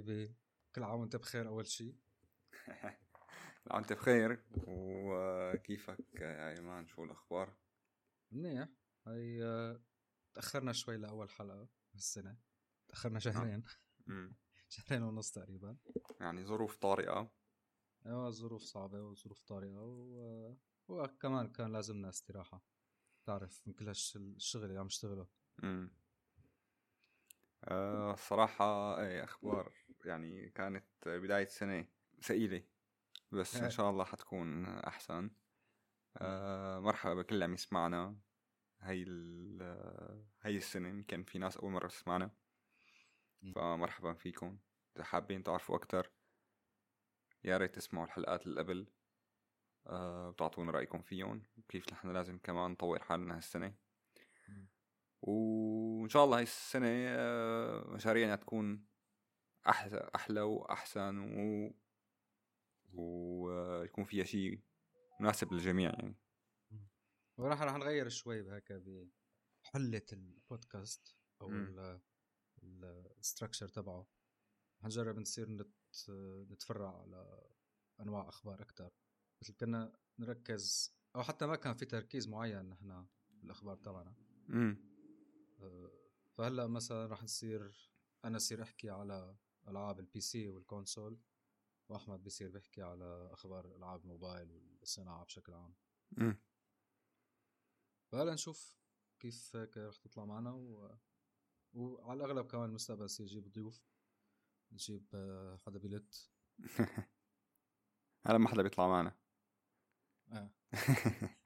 [0.00, 0.34] حبيبي.
[0.74, 1.96] كل عام وانت بخير أول شيء
[3.74, 4.44] انت بخير.
[4.66, 7.56] وكيفك يا إيمان؟ شو الأخبار؟
[8.32, 8.68] منيح.
[9.06, 9.78] هي
[10.34, 12.38] تأخرنا شوي لأول حلقة هالسنه
[12.88, 13.64] تأخرنا شهرين.
[14.68, 15.76] شهرين ونص تقريبا.
[16.20, 17.32] يعني ظروف طارئة.
[18.06, 19.78] أيوه ظروف صعبة وظروف طارئة.
[19.78, 20.54] و...
[20.88, 22.64] وكمان كان لازمنا استراحة.
[23.26, 25.26] تعرف من كل الشغل اللي عم اشتغله
[25.64, 25.90] امم
[27.64, 29.72] آه الصراحة إيه أخبار
[30.04, 31.86] يعني كانت بداية سنة
[32.22, 32.62] ثقيلة
[33.32, 35.30] بس إن شاء الله حتكون أحسن.
[36.16, 38.16] آه مرحبا بكل اللي عم يسمعنا
[38.80, 39.04] هي
[40.42, 40.88] هي السنة.
[40.88, 42.30] يمكن في ناس أول مرة تسمعنا.
[43.54, 44.58] فمرحبا فيكم.
[44.96, 46.10] إذا حابين تعرفوا أكتر
[47.44, 48.86] يا ريت تسمعوا الحلقات اللي قبل.
[49.84, 53.74] وتعطونا رأيكم فيهم وكيف نحن لازم كمان نطور حالنا هالسنة.
[55.22, 58.86] وإن شاء الله هاي السنة آه مشاريعنا تكون
[59.68, 61.70] أحلى أحلى وأحسن و
[62.92, 64.60] ويكون فيها شيء
[65.20, 66.16] مناسب للجميع يعني.
[67.36, 68.72] وراح راح نغير شوي بهيك
[69.62, 71.50] بحلة البودكاست أو
[73.18, 74.06] الستركشر تبعه.
[74.82, 75.74] حنجرب نصير نت
[76.50, 77.48] نتفرع على
[78.00, 78.90] أنواع أخبار أكثر
[79.42, 84.14] مثل كنا نركز أو حتى ما كان في تركيز معين نحن بالاخبار تبعنا.
[84.48, 84.90] امم
[86.38, 87.90] فهلأ مثلا راح نصير
[88.24, 89.36] أنا أصير أحكي على
[89.70, 91.18] ألعاب ال PC وال console
[91.88, 95.74] وأحمد بيصير بيحكي على أخبار ألعاب الموبايل والصناعة بشكل عام.
[96.18, 96.40] امم
[98.12, 98.76] فهلا نشوف
[99.20, 100.96] كيف هيك رح تطلع معنا و...
[101.72, 103.82] وعلى الأغلب كمان المستقبل يصير يجيب ضيوف
[104.72, 106.30] نجيب آه، حدا بيلت
[108.26, 109.16] هلا ما حدا بيطلع معنا.
[110.32, 110.50] آه.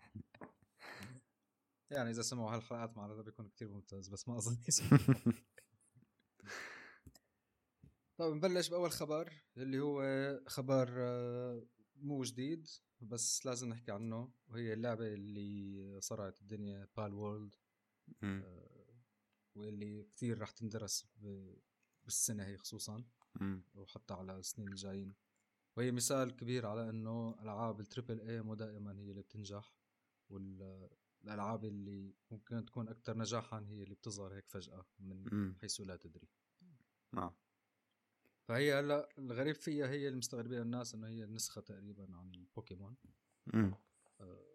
[1.90, 4.56] يعني إذا سمعوا هالحلقات معناتها بيكون كتير ممتاز بس ما أظن
[8.16, 10.02] طيب نبلش بأول خبر اللي هو
[10.46, 11.66] خبر آه،
[11.96, 12.68] مو جديد
[13.00, 17.54] بس لازم نحكي عنه وهي اللعبة اللي صرعت الدنيا بال وورلد
[19.54, 21.06] واللي كثير راح تندرس
[22.04, 23.04] بالسنة هي خصوصا.
[23.74, 25.14] وحتى على السنين الجايين.
[25.76, 29.74] وهي مثال كبير على إنه ألعاب ال triple A مو دائما هي اللي بتنجح
[30.28, 36.28] والالعاب اللي ممكن تكون أكثر نجاحا هي اللي بتظهر هيك فجأة من حيث لا تدري.
[37.12, 37.34] نعم.
[38.44, 42.96] فهي هلا الغريب فيها هي المستغربين الناس إنه هي نسخة تقريبا عن بوكيمون.
[44.20, 44.54] آه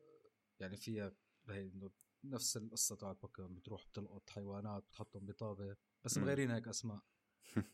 [0.59, 1.11] يعني فيها
[1.49, 1.91] هي إنه
[2.23, 7.01] نفس القصة تاع البوكيمون بتروح بتلقط حيوانات بتحطهم بطابة بس مغيرين هيك أسماء.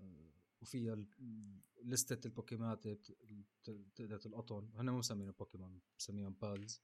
[0.00, 1.04] آه وفيها
[1.82, 2.86] لستة البوكيمونات
[3.68, 4.70] بتقدر تلقطهم.
[4.74, 6.82] هن مو مسمينهم بوكيمون مسميهم Pals.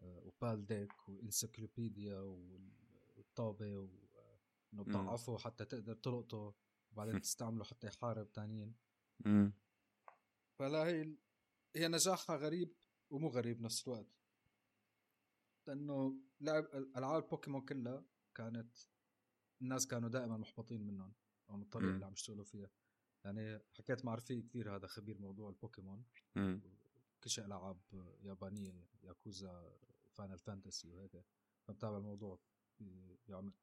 [0.00, 2.18] آه و Paldeck و encyclopedia
[3.16, 6.54] والطابة وانه بتضعفه حتى تقدر تلقطه.
[6.96, 8.74] وبعدين تستعمله حتى يحارب تانيين.
[10.58, 11.16] فلا هي
[11.76, 12.74] هي نجاحها غريب
[13.10, 14.06] ومو غريب بنفس الوقت.
[15.66, 16.64] لأنه لعب
[16.96, 18.76] ألعاب بوكيمون كلها كانت
[19.62, 21.12] الناس كانوا دائما محبطين منهم
[21.50, 22.70] أو من الطريقة اللي عم يشتغلوا فيها.
[23.24, 26.04] يعني حكيت مع رفيق كثير هذا خبير موضوع البوكيمون.
[27.24, 27.78] كل شيء ألعاب
[28.22, 29.78] يابانية Yakuza
[30.12, 31.24] Final Fantasy وهيك.
[31.64, 32.38] فبتابع الموضوع
[33.28, 33.54] بعمق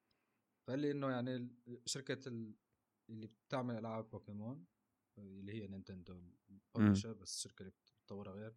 [0.68, 1.50] فقال لي إنه يعني
[1.86, 2.54] شركة
[3.14, 4.66] اللي بتعمل ألعاب بوكيمون
[5.18, 8.56] اللي هي Nintendo ال publisher بس الشركة اللي بتطورها غير.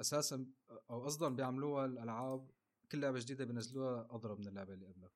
[0.00, 0.52] أساسا
[0.90, 2.50] أو قصدا بيعملوها الألعاب
[2.92, 5.12] كل لعبة جديدة بينزلوها أضرب من اللعبة اللي قبلها.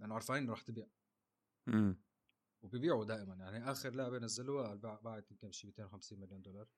[0.00, 0.86] لأنه عارفين انه رح تبيع.
[1.68, 2.02] امم
[2.62, 3.34] وبيبيعوا دائما.
[3.34, 6.68] يعني آخر لعبة نزلوها باعت يمكن شي 250 مليون دولار.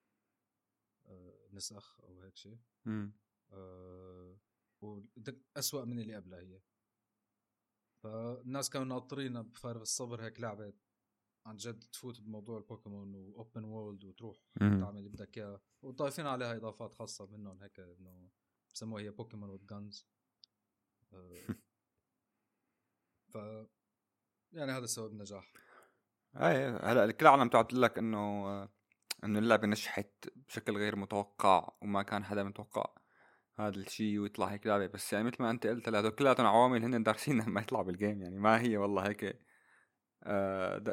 [1.07, 3.13] آه نسخ أو هيك شيء امم
[3.51, 4.39] آه
[4.81, 6.61] وأسوأ من اللي قبلها هي.
[8.03, 10.73] فالناس كانوا ناطرين بفارغ الصبر هيك لعبة
[11.45, 14.37] عن جد تفوت بموضوع البوكيمون وأوبن وورلد وتروح.
[14.59, 15.61] تعمل اللي بدك إياه.
[15.81, 18.29] وضايفين عليها إضافات خاصة منهم هيك إنه
[18.73, 20.07] بسموها هي Pokémon with guns
[23.33, 23.37] ف
[24.51, 25.53] يعني هذا سبب النجاح
[26.35, 28.63] إيه هلا الكل العالم بتقعد تقول لك إنه
[29.23, 32.95] إنه اللعبة نجحت بشكل غير متوقع وما كان حدا متوقع
[33.59, 34.87] هذا الشيء ويطلع هيك لعبة.
[34.87, 38.21] بس يعني مثل ما أنت قلت هذول كلياتهم عوامل هن دارسين ما يطلع بال game
[38.21, 38.39] يعني.
[38.39, 39.39] ما هي والله هيك
[40.25, 40.83] آه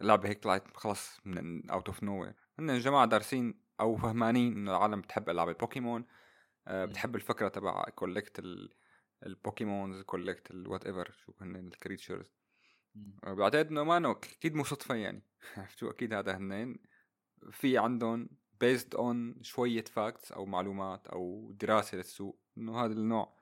[0.00, 5.00] لعبة هيك طلعت خلص من out of nowhere هن الجماعة دارسين أو فهمانين انه العالم
[5.00, 6.04] بتحب ألعاب البوكيمون
[6.66, 8.42] آه بتحب الفكرة تبع collect
[9.26, 12.32] ال Pokémons collect ال whatever شو هن ال creatures
[13.22, 15.22] بعتقد إنه ما أكيد مو صدفة يعني.
[15.76, 16.78] شو؟ أكيد هذا هنين.
[17.50, 18.28] في عندهم
[18.60, 23.36] based on شوية facts أو معلومات أو دراسة للسوق إنه هذا النوع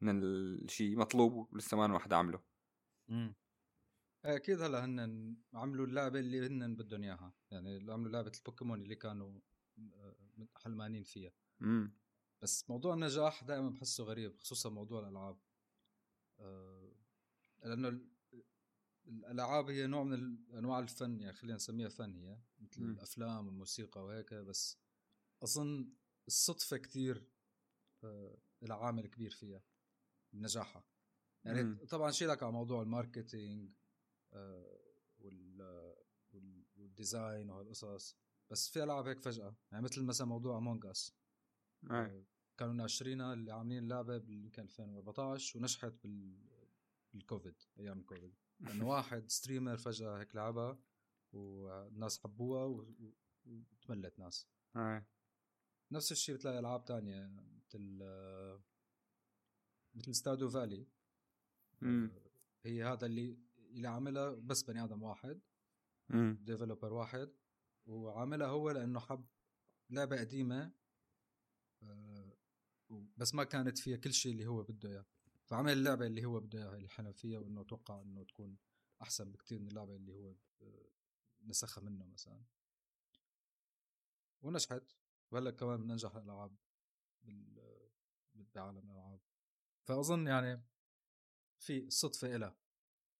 [0.00, 2.40] من الشيء مطلوب ولسه ما واحد عامله
[4.34, 7.34] أكيد هلأ هن عملوا اللعبة اللي هن بدهم إياها.
[7.50, 9.40] يعني عملوا لعبة البوكيمون اللي كانوا
[9.94, 10.16] آه،
[10.56, 11.32] حلمانين فيها.
[11.62, 11.92] امم
[12.42, 15.38] بس موضوع النجاح دائما بحسه غريب خصوصا موضوع الألعاب.
[16.40, 16.92] آه،
[17.64, 18.00] لأنه
[19.06, 22.90] الألعاب هي نوع من أنواع الفن يعني خلينا نسميها فن هي مثل م.
[22.90, 24.34] الأفلام والموسيقى وهيك.
[24.34, 24.78] بس
[25.42, 25.92] أظن
[26.26, 27.28] الصدفة كثير
[28.04, 29.62] آه، لها عامل كبير فيها
[30.32, 30.84] بنجاحها
[31.44, 31.86] يعني م.
[31.88, 33.72] طبعا شيلك على موضوع الماركتينج
[36.76, 38.16] وال design وهالقصص
[38.50, 41.16] بس في ألعاب هيك فجأة يعني مثل مثلا موضوع Among Us
[42.56, 46.46] كانوا ناشرينها اللي عاملين اللعبة يمكن 2014 ونجحت بال
[47.14, 50.78] بالكوفيد أيام الكوفيد لأنه واحد streamer فجأة هيك لعبها
[51.32, 52.64] والناس حبوها
[53.44, 54.48] وتملت ناس.
[55.92, 58.02] نفس الشيء بتلاقي ألعاب تانية مثل
[59.94, 60.86] مثل Stardew Valley
[62.64, 63.38] هي هذا اللي
[63.70, 65.40] اللي عاملها بس بني آدم واحد
[66.40, 67.32] ديفلوبر واحد
[67.86, 69.26] وعاملها هو لأنه حب
[69.90, 70.72] لعبة قديمة
[71.82, 72.36] آه،
[73.16, 75.06] بس ما كانت فيها كل شيء اللي هو بده إياه.
[75.44, 78.56] فعمل اللعبة اللي هو بده إياها اللي حلم فيها وإنه أتوقع إنه تكون
[79.02, 80.34] أحسن بكثير من اللعبة اللي هو
[81.42, 82.44] نسخها منه مثلا.
[84.42, 84.92] ونجحت.
[85.30, 86.56] وهلأ كمان من انجح الالعاب
[88.54, 89.20] بعالم الألعاب.
[89.84, 90.62] فأظن يعني
[91.58, 92.56] في صدفة إلها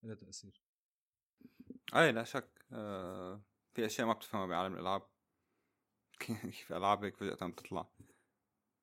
[0.07, 0.61] إلها تأثير.
[1.95, 2.65] أي لا شك.
[2.71, 3.41] آه
[3.73, 5.01] في أشياء ما بتفهمها بعالم الألعاب.
[6.19, 7.89] كيف العاب هيك فجأة بتطلع.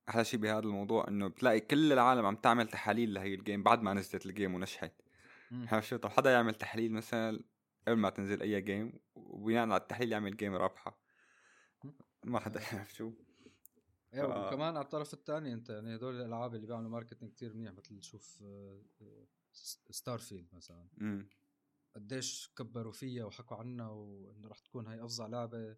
[0.08, 3.82] أحلى شيء بهذا الموضوع إنه بتلاقي كل العالم عم تعمل تحاليل لهي ال game بعد
[3.82, 4.92] ما نزلت ال game ونجحت.
[5.52, 7.44] عرفت شو؟ طب حدا يعمل تحليل مثلا
[7.88, 11.00] قبل ما تنزل أي game وبناء على التحليل يعمل game رابحة.
[12.24, 13.12] ما حدا يعرف شو.
[14.14, 14.46] أيوه.
[14.46, 18.42] وكمان على الطرف الثاني أنت يعني هدول الألعاب اللي بيعملوا marketing كتير منيح مثل تشوف
[19.90, 20.88] Starfield مثلا
[21.94, 25.76] قديش كبروا فيها وحكوا عنها وانه رح تكون هاي أفظع لعبة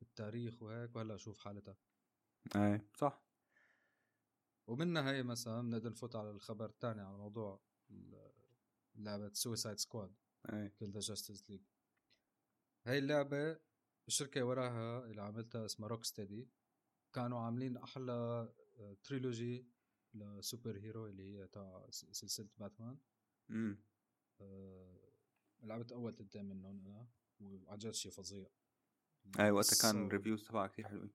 [0.00, 1.76] بالتاريخ وهيك وهلا شوف حالتها.
[2.56, 3.22] إيه صح.
[4.66, 7.60] ومنها هي مثلا بنقدر نفوت على الخبر الثاني على موضوع
[8.94, 10.14] لعبة Suicide Squad
[10.78, 11.62] Kill the Justice League
[12.86, 13.58] هاي اللعبة
[14.08, 16.48] الشركة وراها اللي عملتها اسمها Rocksteady
[17.12, 18.48] كانوا عاملين أحلى
[19.04, 19.66] trilogy
[20.14, 22.98] ل superhero اللي هي تاع سلسلة باتمان.
[23.50, 23.82] امم
[25.62, 27.08] لعبت أول تنتين منهم أنا
[27.40, 28.50] وعن جد شيء فظيع.
[29.40, 31.12] اي وقتها كان ال reviews تبعها كثير حلوين.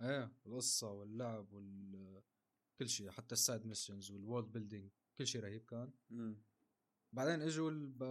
[0.00, 2.22] إيه القصة واللعب وال
[2.78, 5.92] كل شيء حتى ال side missions وال world building كل شيء رهيب كان.
[6.10, 6.42] مم.
[7.12, 7.70] بعدين إجوا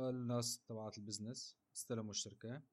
[0.09, 2.63] الناس تبعات ال business استلموا الشركة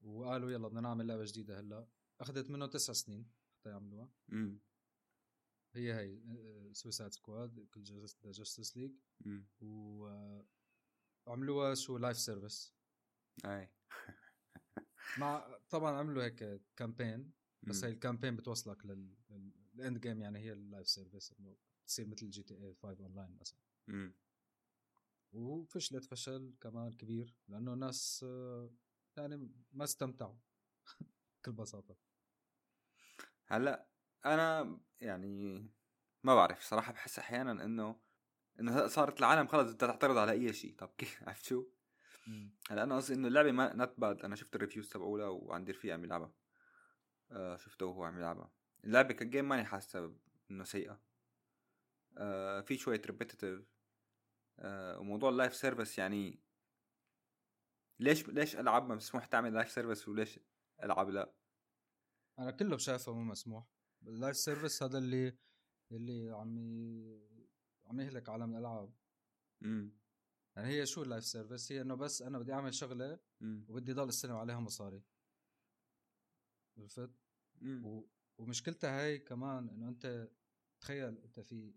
[0.00, 1.88] وقالوا يلا بدنا نعمل لعبة جديدة هلأ.
[2.20, 4.10] أخذت منه تسع سنين حتى يعملوها.
[5.74, 6.20] هي هي
[6.74, 7.82] Suicide Squad Kill
[8.32, 8.92] Justice League
[11.26, 12.74] وعملوها شو live service
[13.44, 13.70] أي.
[15.18, 17.32] مع طبعا عملوا هيك campaign
[17.62, 19.16] بس هي ال campaign بتوصلك لل
[19.74, 21.56] ال end game يعني هي ال live service إنه
[21.86, 23.58] تصير مثل GTA 5 اون لاين مثلا
[25.32, 28.26] وفشلت فشل كمان كبير لأنه الناس
[29.16, 30.36] يعني ما استمتعوا
[31.38, 31.96] بكل بساطة.
[33.46, 33.88] هلأ
[34.24, 35.58] أنا يعني
[36.22, 38.00] ما بعرف صراحة بحس أحيانا إنه
[38.60, 40.74] إنه صارت العالم خلص بدها تعترض على أي شيء.
[40.74, 41.66] طب كيف؟ عرفت شو؟
[42.70, 45.94] هلأ أنا قصدي إنه اللعبة ما not bad أنا شفت ال reviews تبعولها وعندي رفيق
[45.94, 46.32] عم يلعبها.
[47.30, 48.52] آه شفته وهو عم يلعبها.
[48.84, 50.14] اللعبة ك game ماني حاسة
[50.50, 51.00] إنه سيئة.
[52.18, 53.60] آه في شوية repetitive
[54.58, 56.40] آه وموضوع ال live service يعني
[57.98, 60.40] ليش ليش ألعاب مسموح تعمل live service وليش
[60.82, 61.32] ألعاب لا؟
[62.38, 63.64] أنا كله شايفه مو مسموح.
[64.06, 65.38] ال live service هذا اللي
[65.92, 66.58] اللي عم
[67.86, 68.92] عم يهلك عالم الألعاب.
[69.62, 69.92] امم
[70.56, 74.08] يعني هي شو ال live service؟ هي إنه بس أنا بدي أعمل شغلة وبدي ضل
[74.08, 75.02] استلم عليها مصاري.
[76.78, 77.10] عرفت؟
[78.38, 80.30] ومشكلتها هاي كمان إنه أنت
[80.80, 81.74] تخيل أنت في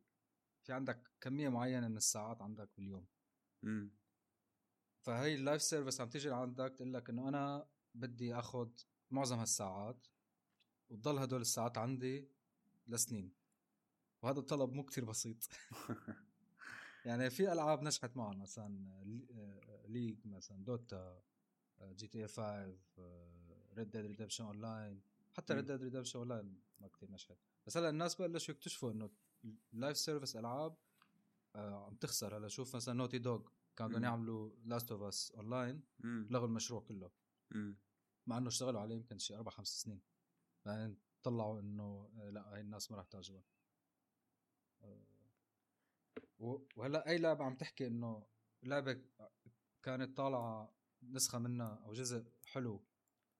[0.64, 3.08] في عندك كمية معينة من الساعات عندك باليوم.
[3.64, 3.92] امم
[5.02, 8.70] فهي ال live service عم تيجي لعندك تقول لك إنه أنا بدي آخذ
[9.12, 10.08] معظم هالساعات
[10.94, 12.30] وتضل هدول الساعات عندي
[12.88, 13.34] لسنين.
[14.22, 15.38] وهذا الطلب مو كتير بسيط.
[17.06, 19.04] يعني في ألعاب نجحت معهم مثلا
[19.88, 21.24] League مثلا Dota
[21.82, 22.78] GTA 5
[23.74, 25.02] Red Dead Redemption Online
[25.34, 27.38] حتى Red Dead Redemption Online ما كثير نجحت.
[27.68, 29.10] بس هلأ الناس بلشوا يكتشفوا إنه
[29.74, 30.76] ال live service ألعاب
[31.56, 32.38] آه عم تخسر.
[32.38, 37.12] هلأ شوف مثلا Naughty Dog كانوا بدهم يعملوا Last of Us Online لغوا المشروع كله.
[38.28, 40.02] مع إنه اشتغلوا عليه يمكن شي أربع خمس سنين.
[40.66, 43.44] بعدين طلعوا إنه آه، لا هاي الناس ما راح تعجبها
[44.84, 45.06] آه،
[46.78, 48.26] وهلأ أي لعبة عم تحكي إنه
[48.64, 49.02] لعبة
[49.84, 52.86] كانت طالعة نسخة منها أو جزء حلو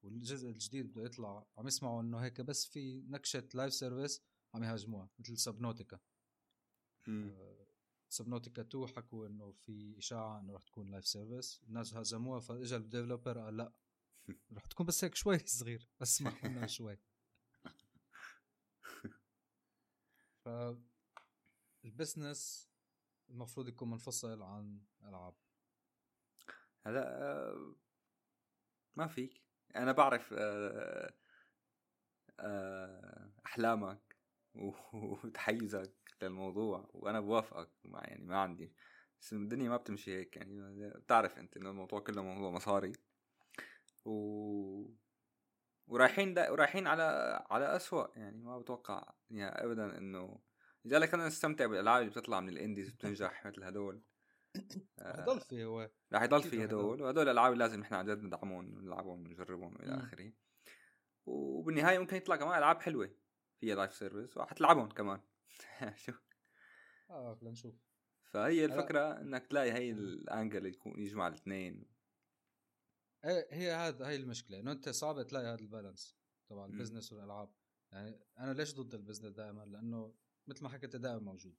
[0.02, 4.22] والجزء الجديد بده يطلع عم يسمعوا إنه هيك بس في نكشة live service
[4.54, 6.00] عم يهاجموها مثل Subnautica
[8.08, 12.82] Subnautica 2 حكوا إنه في إشاعة إنه رح تكون live service الناس هاجموها فاجى ال
[12.82, 13.72] developer قال لا
[14.56, 16.98] رح تكون بس هيك شوي صغير أسمع منها شوي.
[20.44, 20.48] ف
[21.84, 22.70] البزنس
[23.30, 25.34] المفروض يكون منفصل عن ألعاب.
[26.86, 27.74] هلا آه،
[28.96, 29.42] ما فيك.
[29.76, 31.14] أنا بعرف آه،
[32.40, 34.16] آه، أحلامك
[34.54, 38.72] وتحيزك للموضوع وأنا بوافقك ما يعني ما عندي.
[39.20, 42.92] بس الدنيا ما بتمشي هيك يعني بتعرف أنت إنه الموضوع كله موضوع مصاري.
[44.04, 45.03] و
[45.86, 46.50] ورايحين دا...
[46.50, 47.02] ورايحين على
[47.50, 48.18] على أسوأ.
[48.18, 50.40] يعني ما بتوقع يعني ابدا إنه
[50.84, 54.02] لذلك أنا استمتع بالألعاب اللي بتطلع من ال indies بتنجح مثل هدول.
[55.02, 55.90] رح يضل في هو.
[56.12, 57.02] رح يضل في هدول.
[57.02, 60.32] وهدول الألعاب لازم إحنا عن جد ندعمهم ونلعبهم ونجربهم والى آخره.
[61.26, 63.10] وبالنهاية ممكن يطلع كمان ألعاب حلوة
[63.60, 65.20] فيها live service وحتلعبهم كمان.
[66.04, 66.12] شو؟
[67.10, 67.74] آه لنشوف
[68.30, 71.93] فهي الفكرة إنك تلاقي هي ال angle اللي يكون يجمع الاثنين.
[73.50, 76.16] هي هذا هي المشكلة إنه أنت صعب تلاقي هذا ال balance
[76.48, 77.54] تبع ال business والألعاب.
[77.92, 80.14] يعني أنا ليش ضد ال business دائما؟ لأنه
[80.46, 81.56] مثل ما حكيت دائما موجود.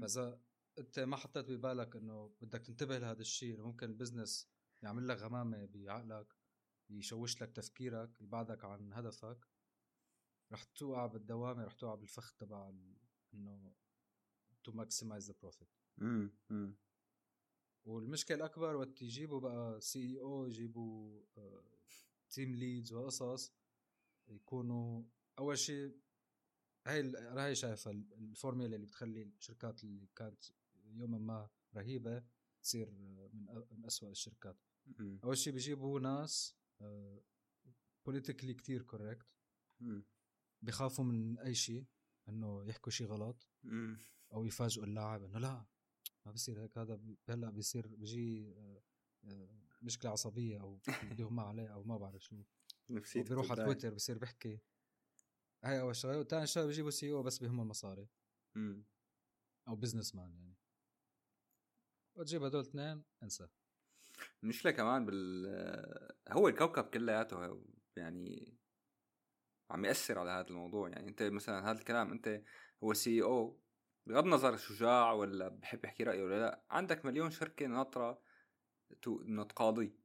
[0.00, 0.40] فإذا
[0.78, 4.48] أنت ما حطيت ببالك إنه بدك تنتبه لهذا الشيء ممكن ال business
[4.82, 6.34] يعمل لك غمامة بعقلك
[6.90, 9.46] يشوش لك تفكيرك يبعدك عن هدفك
[10.52, 12.72] رح توقع بالدوامة رح توقع بالفخ تبع
[13.34, 13.74] إنه
[14.64, 15.68] to maximize the profit
[17.86, 21.22] والمشكلة الأكبر وقت يجيبوا بقى CEO يجيبوا
[22.30, 23.52] team آه، leads وقصص
[24.28, 25.04] يكونوا
[25.38, 25.96] أول شيء
[26.86, 30.44] هاي هاي شايفها الفورميلا اللي بتخلي الشركات اللي كانت
[30.84, 32.24] يوما ما رهيبة
[32.62, 33.14] تصير من
[33.70, 34.56] من اسوء الشركات.
[35.24, 36.56] أول شيء بيجيبوا ناس
[38.06, 39.26] politically كتير correct
[40.62, 41.86] بخافوا من أي شيء
[42.28, 43.48] إنه يحكوا شيء غلط.
[44.32, 45.66] أو يفاجئوا اللاعب إنه لا
[46.26, 48.82] ما بصير هيك هذا هلأ بيصير بيجي آه،
[49.24, 49.48] آه،
[49.82, 50.80] مشكلة عصبية أو
[51.10, 52.42] بده ما عليه أو ما بعرف شو.
[52.90, 54.60] نفسيته بيروح على تويتر بصير بيحكي.
[55.64, 56.18] هاي أول شغلة.
[56.18, 58.08] وثاني شغلة بيجيبوا CEO بس بهمه المصاري.
[59.68, 60.56] أو businessman يعني.
[62.16, 63.48] وتجيب هدول اثنين انسى.
[64.42, 65.46] المشكلة كمان بال
[66.28, 67.64] هو الكوكب كلياته
[67.96, 68.58] يعني
[69.70, 70.88] عم يأثر على هذا الموضوع.
[70.88, 72.42] يعني أنت مثلا هذا الكلام أنت
[72.84, 73.60] هو CEO
[74.06, 78.22] بغض النظر شجاع ولا بحب يحكي رأيه ولا لأ عندك مليون شركة ناطرة
[79.06, 79.96] انه تقاضي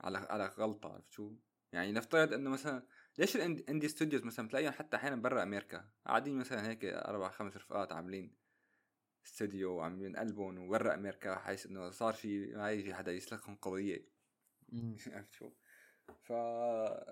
[0.00, 1.36] على على غلطة عرفت شو؟
[1.72, 2.86] يعني نفترض إنه مثلا
[3.18, 7.56] ليش ال indie studios مثلا بتلاقيهم حتى أحيانا برا أمريكا؟ قاعدين مثلا هيك أربع خمس
[7.56, 8.36] رفقات عاملين
[9.26, 14.08] استوديو وعم ينقلبون وبرا أمريكا حيث إنه صار في ما يجي حدا يسلكهم قضية.
[15.14, 15.50] عرفت شو؟
[16.22, 16.30] ف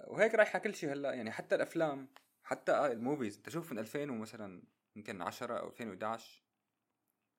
[0.09, 1.15] وهيك رايحة كل شيء هلأ.
[1.15, 2.09] يعني حتى الأفلام
[2.43, 3.37] حتى ال movies.
[3.37, 4.63] أنت شوف من 2000 ومثلا
[4.97, 6.43] يمكن 10 أو 2011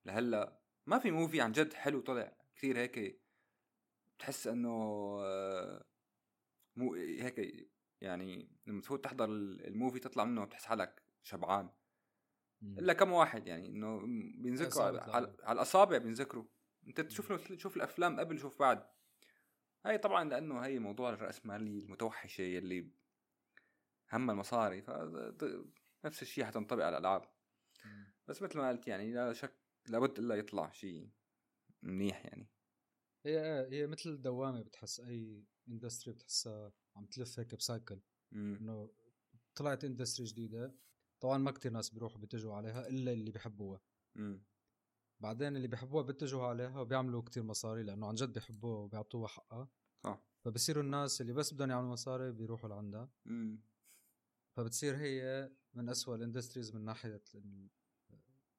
[0.05, 3.21] لهلا ما في movie عن جد حلو طلع كثير هيك
[4.17, 4.69] بتحس إنه
[5.21, 5.85] آه،
[6.75, 7.67] مو هيك
[8.01, 11.69] يعني لما تفوت تحضر ال movie تطلع منه بتحس حالك شبعان.
[12.63, 13.99] إلا كم واحد يعني إنه
[14.37, 16.45] بينذكروا على, على, على الأصابع بينذكروا.
[16.87, 18.85] أنت تشوف تشوف الأفلام قبل شوف بعد.
[19.85, 22.91] هاي طبعا لأنه هي موضوع الراسماليه المتوحشة يلي
[24.13, 24.89] هم المصاري ف
[26.05, 27.36] نفس الشيء حتنطبق على الألعاب.
[28.27, 29.53] بس مثل ما قلت يعني لا شك
[29.87, 31.09] لابد إلا يطلع شيء
[31.81, 32.47] منيح يعني.
[33.25, 37.99] هي هي مثل دوامة بتحس أي industry بتحسها عم تلف هيك ب cycle
[38.33, 38.91] إنه
[39.55, 40.75] طلعت industry جديدة
[41.19, 43.81] طبعا ما كتير ناس بيروحوا بيتجهوا عليها إلا اللي بيحبوها.
[45.19, 49.69] بعدين اللي بيحبوها بيتجهوا عليها وبيعملوا كتير مصاري لأنه عن جد بيحبوها وبيعطوها حقها.
[50.03, 53.09] صح فبصيروا الناس اللي بس بدهم يعملوا مصاري بيروحوا لعندها.
[54.57, 57.23] فبتصير هي من أسوأ ال industries من ناحية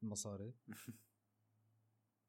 [0.02, 0.54] المصاري.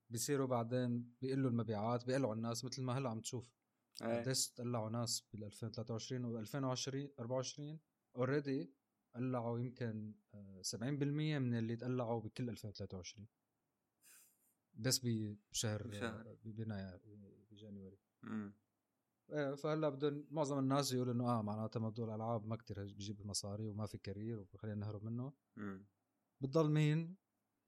[0.09, 3.53] بيصيروا بعدين بيقلوا المبيعات بيقلعوا الناس مثل ما هلا عم تشوف.
[4.01, 4.21] إيه.
[4.21, 7.79] قديش طلعوا ناس بال 2023 و 2020 24
[8.15, 8.73] already
[9.15, 10.13] قلعوا يمكن
[10.61, 13.27] 70% آه، من اللي تقلعوا بكل 2023
[14.73, 14.99] بس
[15.51, 16.37] بشهر بشهر.
[16.43, 17.01] بيناير
[17.51, 17.97] بجانيوري
[19.31, 23.67] إيه فهلا بدهم معظم الناس يقولوا إنه آه معناتها موضوع الألعاب ما كتير بيجيب مصاري
[23.67, 25.33] وما في كارير وخلينا نهرب منه.
[26.41, 27.15] بتضل مين؟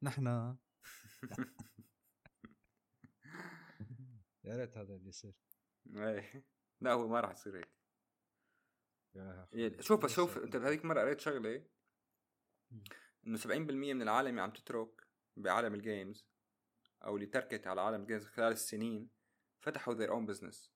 [0.04, 0.28] نحن.
[4.44, 5.36] يا ريت هذا اللي يصير.
[5.96, 6.46] إيه.
[6.82, 7.82] لا هو ما راح يصير هيك.
[9.16, 11.66] يعني شوف شوف أنت بهذيك المره قريت شغلة
[13.28, 16.28] إنه 70% من العالم عم تترك بعالم ال games
[17.04, 19.10] أو اللي تركت على عالم ال games خلال السنين
[19.60, 20.70] فتحوا their own business.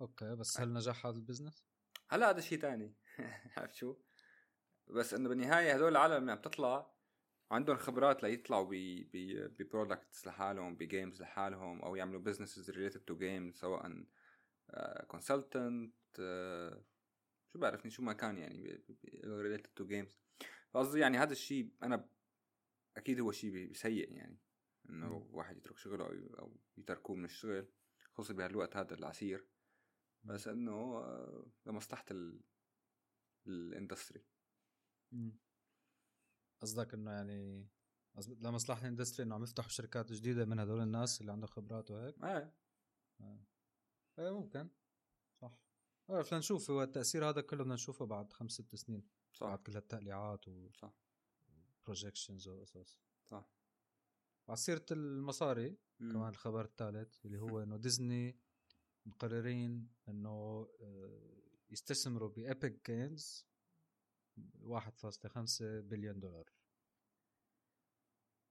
[0.00, 1.66] okay بس هل نجح هذا ال business؟
[2.08, 2.94] هلا هذا شيء ثاني
[3.56, 3.96] عرفت شو؟
[4.86, 6.93] بس إنه بالنهاية هدول العالم اللي عم تطلع
[7.50, 8.68] عندهم خبرات ليطلعوا
[9.58, 14.04] ب products لحالهم ب games لحالهم أو يعملوا businesses related to games سواء
[15.08, 16.82] consultant uh, uh,
[17.52, 18.84] شو بعرفني؟ شو ما كان يعني
[19.24, 20.16] related to games
[20.70, 22.08] فقصدي يعني هذا الشيء أنا
[22.96, 24.38] أكيد هو شيء سيء يعني
[24.90, 26.04] إنه واحد يترك شغله
[26.38, 27.68] أو يتركوه من الشغل
[28.12, 29.46] خصوصا بهالوقت هذا العسير.
[30.24, 32.04] بس إنه آه، لمصلحة
[33.46, 34.24] ال industry
[36.64, 37.68] قصدك إنه يعني
[38.28, 42.24] لمصلحة ال industry إنه عم يفتحوا شركات جديدة من هدول الناس اللي عندهم خبرات وهيك؟
[42.24, 42.54] إيه.
[43.20, 43.44] آه.
[44.18, 44.68] إيه ممكن.
[45.40, 45.52] صح.
[46.08, 49.08] بدنا نشوف هو التأثير هذا كله بدنا نشوفه بعد خمس ست سنين.
[49.32, 49.46] صح.
[49.46, 50.94] بعد كل هالتقليعات و صح.
[51.84, 53.50] projections وقصص صح.
[54.46, 56.12] وعلى سيرة المصاري مم.
[56.12, 58.38] كمان الخبر الثالث اللي هو إنه ديزني
[59.06, 63.46] مقررين إنه آه، يستثمروا ب Epic Games
[64.36, 66.52] 1.5 بليون دولار.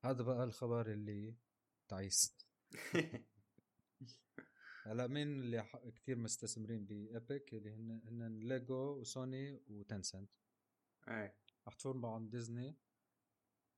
[0.05, 1.35] هذا بقى الخبر اللي
[1.87, 2.37] تعيس
[4.85, 10.29] هلا مين اللي كثير مستثمرين بابيك اللي هن هن ليجو وسوني وتنسنت.
[11.07, 11.35] إيه.
[11.67, 12.77] رح تفورموا عن ديزني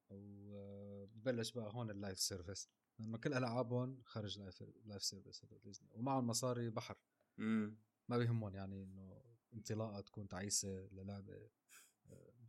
[0.10, 2.70] وببلش بقى هون اللايف سيرفيس
[3.00, 6.98] لأنه كل ألعابهم خارج لايف لايف سيرفيس هذا ديزني ومعهم مصاري بحر.
[7.38, 7.78] مم.
[8.10, 9.22] ما بيهمهم يعني إنه
[9.54, 11.50] انطلاقة تكون تعيسة للعبة.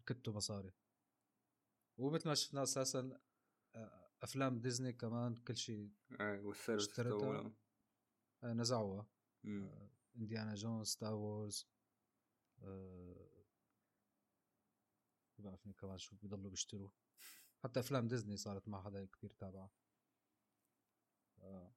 [0.07, 0.73] كتوا مصاري.
[1.99, 3.21] ومثل ما شفنا أساسا
[4.23, 7.01] أفلام ديزني كمان كل شيء إيه والسيرفيس
[8.45, 9.07] نزعوها.
[9.47, 11.69] آه إنديانا جونز ستار وورز
[12.63, 13.45] آه
[15.39, 16.91] بعرفني كمان شو بيضلوا بيشتروا.
[17.65, 19.71] حتى أفلام ديزني صارت ما حدا كثير تابعها.
[21.39, 21.75] آه.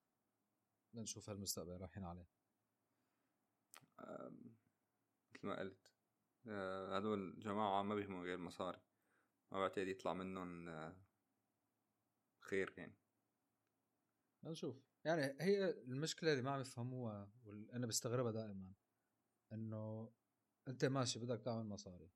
[0.94, 2.30] لنشوف هالمستقبل رايحين عليه.
[5.36, 5.89] مثل ما قلت آه،
[6.48, 8.80] هدول جماعة ما بيهمهم غير مصاري.
[9.52, 10.96] ما بعتقد يطلع منهم آه،
[12.40, 12.96] خير يعني.
[14.44, 18.74] نشوف يعني هي المشكلة اللي ما عم يفهموها وأنا بستغربها دائما
[19.52, 20.12] إنه
[20.68, 22.12] أنت ماشي بدك تعمل مصاري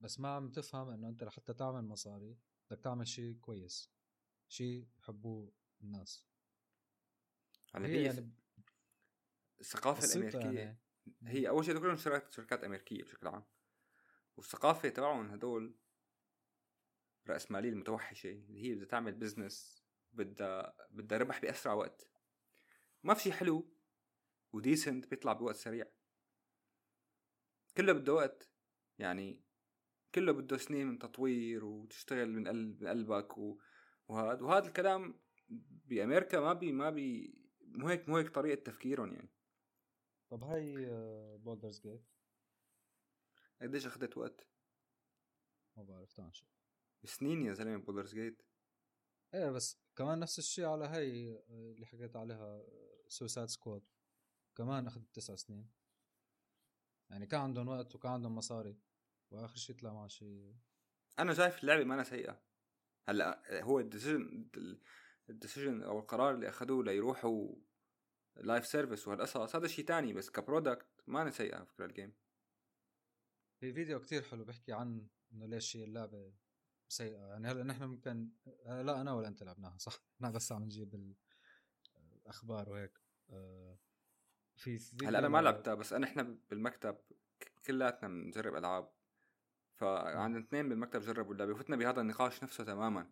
[0.00, 2.38] بس ما عم تفهم إنه أنت لحتى تعمل مصاري
[2.70, 3.90] بدك تعمل شيء كويس
[4.48, 6.26] شيء يحبوه الناس.
[7.74, 8.30] هلا هي يعني
[9.60, 10.83] الثقافة الأمريكية يعني.
[11.24, 13.44] هي أول شيء كلهم شركات شركات أمريكية بشكل عام.
[14.36, 15.74] والثقافة تبعهم هدول
[17.28, 22.08] رأسمالية المتوحشة اللي هي بدها تعمل بزنس بدها بدها ربح بأسرع وقت.
[23.02, 23.74] ما في شيء حلو
[24.52, 25.86] وديسنت بيطلع بوقت سريع.
[27.76, 28.50] كله بده وقت
[28.98, 29.44] يعني
[30.14, 33.60] كله بده سنين من تطوير وتشتغل من قلب من قلبك و...
[34.08, 35.20] وهذا وهذا الكلام
[35.86, 39.30] بأمريكا ما بي ما بي مو هيك مو هيك طريقة تفكيرهم يعني.
[40.34, 40.86] طب هاي
[41.38, 42.04] Baldur's Gate
[43.62, 44.48] قديش أخذت وقت؟
[45.76, 46.48] ما بعرف تعال نشوف.
[47.04, 48.42] سنين يا زلمة Baldur's Gate
[49.34, 52.62] إيه بس كمان نفس الشيء على هاي آه، اللي حكيت عليها
[53.08, 53.82] Suicide Squad
[54.54, 55.70] كمان أخذت تسع سنين.
[57.10, 58.78] يعني كان عندهم وقت وكان عندهم مصاري
[59.30, 60.56] وآخر شيء طلع مع شيء.
[61.18, 62.42] أنا شايف اللعبة ما أنا سيئة.
[63.08, 64.50] هلأ هو ال decision
[65.30, 67.54] ال decision أو القرار اللي أخذوه ليروحوا
[68.36, 72.12] live service وهالقصص هذا شيء تاني بس ك product ما أنا سيئة فكرة ال game
[73.60, 76.32] في فيديو كتير حلو بيحكي عن إنه ليش هي اللعبة
[76.88, 77.26] سيئة.
[77.26, 78.28] يعني هلا نحن ممكن
[78.66, 81.14] لا أنا ولا أنت لعبناها صح؟ إحنا بس عم نجيب
[82.22, 82.98] الأخبار وهيك.
[83.30, 83.78] آه،
[84.56, 86.96] في هلأ أنا ما لعبتها بس أنا إحنا بالمكتب
[87.66, 88.92] كلياتنا بنجرب ألعاب.
[89.74, 93.10] فعندنا اثنين بالمكتب جربوا اللعبة وفتنا بهذا النقاش نفسه تماما.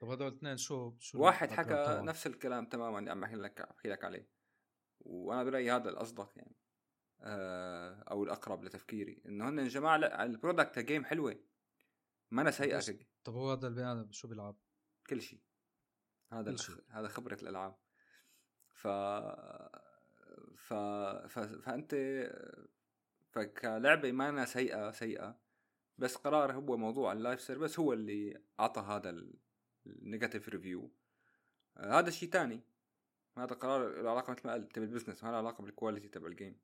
[0.00, 3.88] طب هدول الاثنين شو شو واحد حكى نفس الكلام تماما اللي عم بحكي لك احكي
[3.88, 4.39] لك عليه.
[5.00, 6.56] وأنا برأيي هذا الأصدق يعني
[7.22, 9.22] آه، أو الأقرب لتفكيري.
[9.26, 11.40] إنه هن الجماعه لا ال product game حلوة.
[12.30, 14.56] ما أنا سيئة طب هو هذا البني آدم شو بيلعب؟
[15.06, 15.40] كل شيء.
[16.32, 16.84] هذا كل شيء.
[16.88, 17.76] هذا خبرة الألعاب.
[18.68, 18.88] ف
[20.56, 20.74] ف,
[21.28, 21.38] ف...
[21.38, 21.94] فأنت
[23.30, 25.40] فكلعبة ما أنا سيئة سيئة.
[25.98, 29.16] بس قرار هو موضوع ال live service هو اللي أعطى هذا
[29.86, 30.90] ال negative review
[31.76, 32.69] هذا شيء تاني.
[33.38, 36.26] هذا قرار له علاقه مثل ما قلت بال business ما له علاقة بال quality تبع
[36.26, 36.60] ال game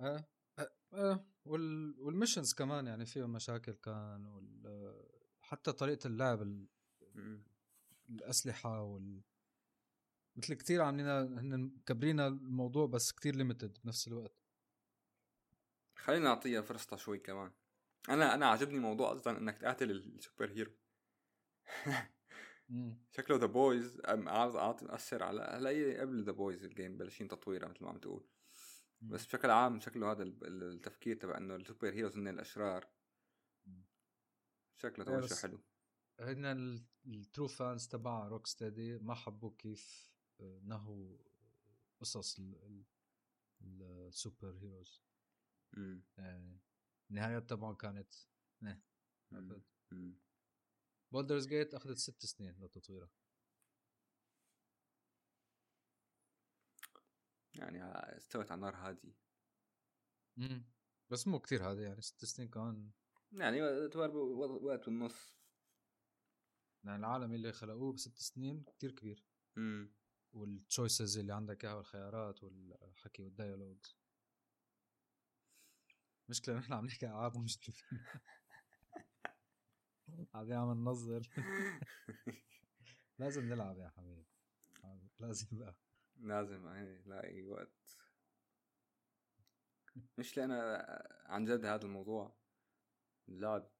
[0.00, 0.24] آه
[0.92, 2.00] آه وال...
[2.00, 4.94] وال missions كمان يعني فيهم مشاكل كان وال...
[5.40, 6.66] حتى طريقة اللعب ال...
[8.08, 9.22] الأسلحة وال
[10.36, 14.36] مثل كثير عاملين هن مكبرين الموضوع بس كثير limited بنفس الوقت.
[15.96, 17.52] خلينا نعطيها فرصتها شوي كمان.
[18.08, 20.72] أنا أنا عجبني موضوع أصلا إنك تقاتل ال super hero
[23.10, 27.84] شكله The Boys عاطي مأثر على هلا قبل The Boys ال game بلشين تطويرها مثل
[27.84, 28.26] ما عم تقول.
[29.00, 32.88] بس بشكل عام شكله هذا التفكير تبع إنه ال super heroes هن الأشرار.
[34.76, 35.60] شكله توجه حلو.
[36.20, 36.44] هن
[37.06, 41.18] ال true fans تبع Rocksteady ما حبوا كيف آه، نهوا
[42.00, 42.40] قصص
[43.60, 45.04] ال super heroes.
[46.18, 46.60] يعني
[47.10, 48.14] النهايات تبعهم كانت
[48.62, 48.82] نه
[51.14, 53.10] Baldur's Gate أخذت ست سنين لتطويرها
[57.54, 57.84] يعني
[58.16, 59.16] استوت على نار هادي.
[60.38, 60.64] امم
[61.10, 62.90] بس مو كثير هذا يعني ست سنين كمان
[63.32, 65.38] يعني وقت بالنص
[66.84, 69.24] يعني العالم اللي خلقوه بست سنين كتير كبير.
[69.56, 69.94] امم
[70.32, 73.96] والتشويسز اللي عندك إياها والخيارات والحكي والديالوجز
[76.28, 77.58] مشكلة نحن عم نحكي ألعاب ومش
[80.32, 81.28] قاعدين عم ننظر
[83.18, 84.26] لازم نلعب يا حبيبي
[85.18, 85.74] لازم بقى.
[86.16, 87.98] لازم يعني لاقي وقت.
[90.18, 90.86] مش لأنا
[91.26, 92.36] عن جد هذا الموضوع
[93.28, 93.70] اللعب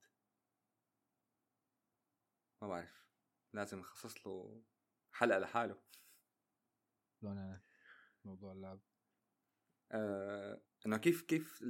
[2.63, 3.07] ما بعرف.
[3.53, 4.63] لازم نخصص له
[5.13, 5.83] حلقة لحاله.
[7.21, 7.61] شلون
[8.25, 8.81] موضوع اللعب.
[9.93, 11.64] آه إنه كيف كيف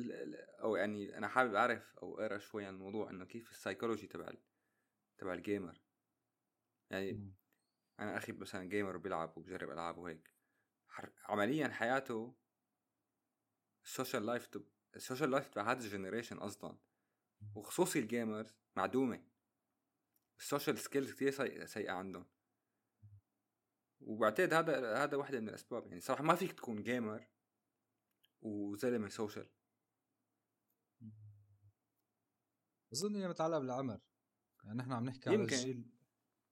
[0.61, 4.33] أو يعني أنا حابب أعرف أو أقرأ شوي عن الموضوع إنه كيف السايكولوجي تبع
[5.18, 5.81] تبع ال gamer.
[6.90, 7.35] يعني م.
[8.00, 10.35] أنا أخي مثلا gamer وبيلعب وبجرب ألعاب وهيك.
[11.24, 12.35] عمليا حياته
[13.85, 14.64] ال social life تب...
[14.96, 16.79] ال social life تبع هذا ال generation أصلا.
[17.55, 19.24] وخصوصي ال gamers معدومة.
[20.38, 21.31] ال social skills كثير
[21.66, 22.27] سيئة عندهم.
[24.00, 25.87] وبعتقد هذا هذا واحدة من الأسباب.
[25.87, 27.34] يعني صراحة ما فيك تكون gamer
[28.44, 29.50] وزلمه social
[32.92, 34.00] أظن هي متعلقه بالعمر.
[34.64, 35.54] يعني نحن عم نحكي يمكن.
[35.54, 35.90] على الجيل.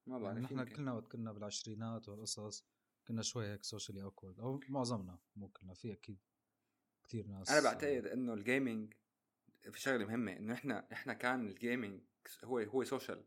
[0.07, 2.66] ما بعرف يعني نحن كلنا وقت كنا بالعشرينات والقصص
[3.09, 6.20] كنا شوي هيك socially awkward أو معظمنا مو كلنا في أكيد
[7.05, 7.50] كثير ناس.
[7.50, 8.94] أنا بعتقد إنه ال gaming
[9.70, 12.03] في شغلة مهمة إنه إحنا إحنا كان ال gaming
[12.44, 13.27] هو هو social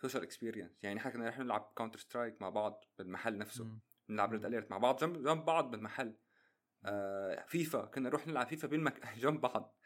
[0.00, 3.78] social experience يعني إحنا كنا رح نلعب Counter Strike مع بعض بالمحل نفسه.
[4.08, 6.16] نلعب Red Alert مع بعض جنب جنب بعض بالمحل.
[6.84, 9.00] آه فيفا كنا نروح نلعب فيفا بالمك...
[9.22, 9.76] جنب بعض.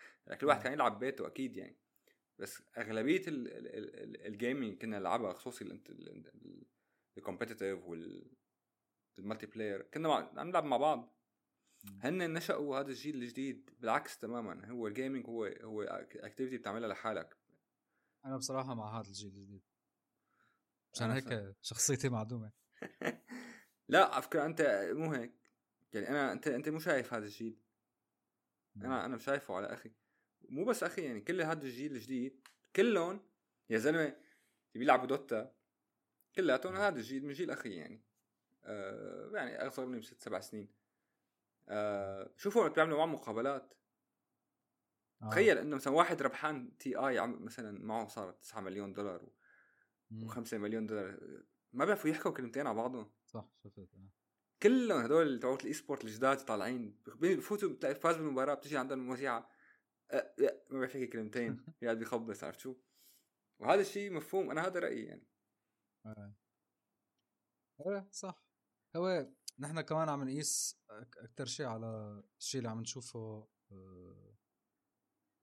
[0.41, 1.79] كل واحد كان يلعب ببيته أكيد يعني.
[2.39, 5.81] بس أغلبية ال gaming كنا نلعبها خصوصي
[7.19, 7.85] ال competitive
[9.19, 11.15] وال multiplayer كنا عم نلعب مع بعض.
[12.01, 14.71] هن نشأوا هذا الجيل الجديد بالعكس تماما.
[14.71, 17.37] هو ال gaming هو هو activity بتعملها لحالك.
[18.25, 19.63] أنا بصراحة مع هذا الجيل الجديد.
[20.95, 22.53] عشان هيك شخصيتي معدومة.
[23.89, 25.38] لا على فكرة أنت مو هيك.
[25.93, 27.59] يعني أنا أنت أنت مو شايف هذا الجيل؟
[28.77, 29.93] أنا أنا شايفه على أخي.
[30.49, 33.29] مو بس أخي يعني كل هذا الجيل الجديد كلهم
[33.71, 34.19] يا زلمة اللي
[34.75, 35.55] بيلعبوا دوتا.
[36.37, 38.05] كلياتهم هذا الجيل من جيل أخي يعني.
[38.65, 40.69] آه يعني أصغر مني بست سبع سنين.
[41.69, 43.75] آه شوفوا بيعملوا معهم مقابلات.
[45.23, 45.31] آه.
[45.31, 49.29] تخيل إنه مثلا واحد ربحان تي آي مثلا معه صارت 9 مليون دولار
[50.13, 51.19] و5 مليون دولار.
[51.73, 53.13] ما بيعرفوا يحكوا كلمتين على بعضهم.
[53.27, 53.89] صح شفت.
[54.63, 57.03] كلهم هدول تبعت ال esport الجداد طالعين.
[57.07, 59.51] بفوتوا بتلاقي فاز بالمباراة بتجي عندهم المذيعه
[60.11, 60.35] أه
[60.71, 61.65] ما بيعرف يحكي كلمتين.
[61.83, 62.77] قاعد بيخبص عرفت شو؟
[63.61, 64.51] وهذا الشيء مفهوم.
[64.51, 65.27] أنا هذا رأيي يعني.
[66.07, 66.35] إيه
[67.81, 68.45] إيه صح.
[68.97, 74.37] هو نحن كمان عم نقيس أكثر شيء على الشيء اللي عم نشوفه آه،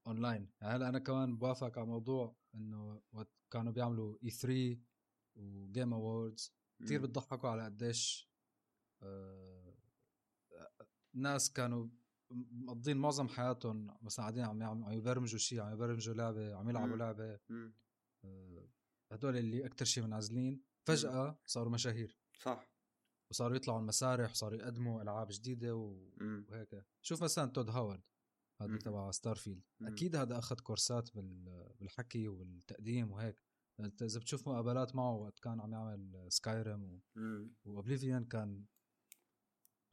[0.08, 4.80] اونلاين يعني هلأ أنا كمان بوافق على موضوع إنه وقت كانوا بيعملوا E3
[5.36, 8.35] و Game Awards كثير بتضحكوا على قديش
[11.14, 11.88] ناس كانوا
[12.52, 17.40] مقضين معظم حياتهم مثلا قاعدين عم عم يبرمجوا شيء عم يبرمجوا لعبة عم يلعبوا لعبة.
[18.26, 18.70] آه
[19.12, 20.64] هدول اللي أكثر شيء منعزلين.
[20.88, 22.18] فجأة صاروا مشاهير.
[22.42, 22.72] صح.
[23.32, 26.86] وصاروا يطلعوا المسارح وصاروا يقدموا ألعاب جديدة وهيك.
[27.02, 28.02] شوف مثلا تود هاورد
[28.62, 31.10] هذا تبع Starfield أكيد هذا أخذ كورسات
[31.80, 33.42] بالحكي والتقديم وهيك.
[33.80, 37.02] إذا بتشوف مقابلات معه وقت كان عم يعمل Skyrim و...
[37.66, 38.66] و Oblivion كان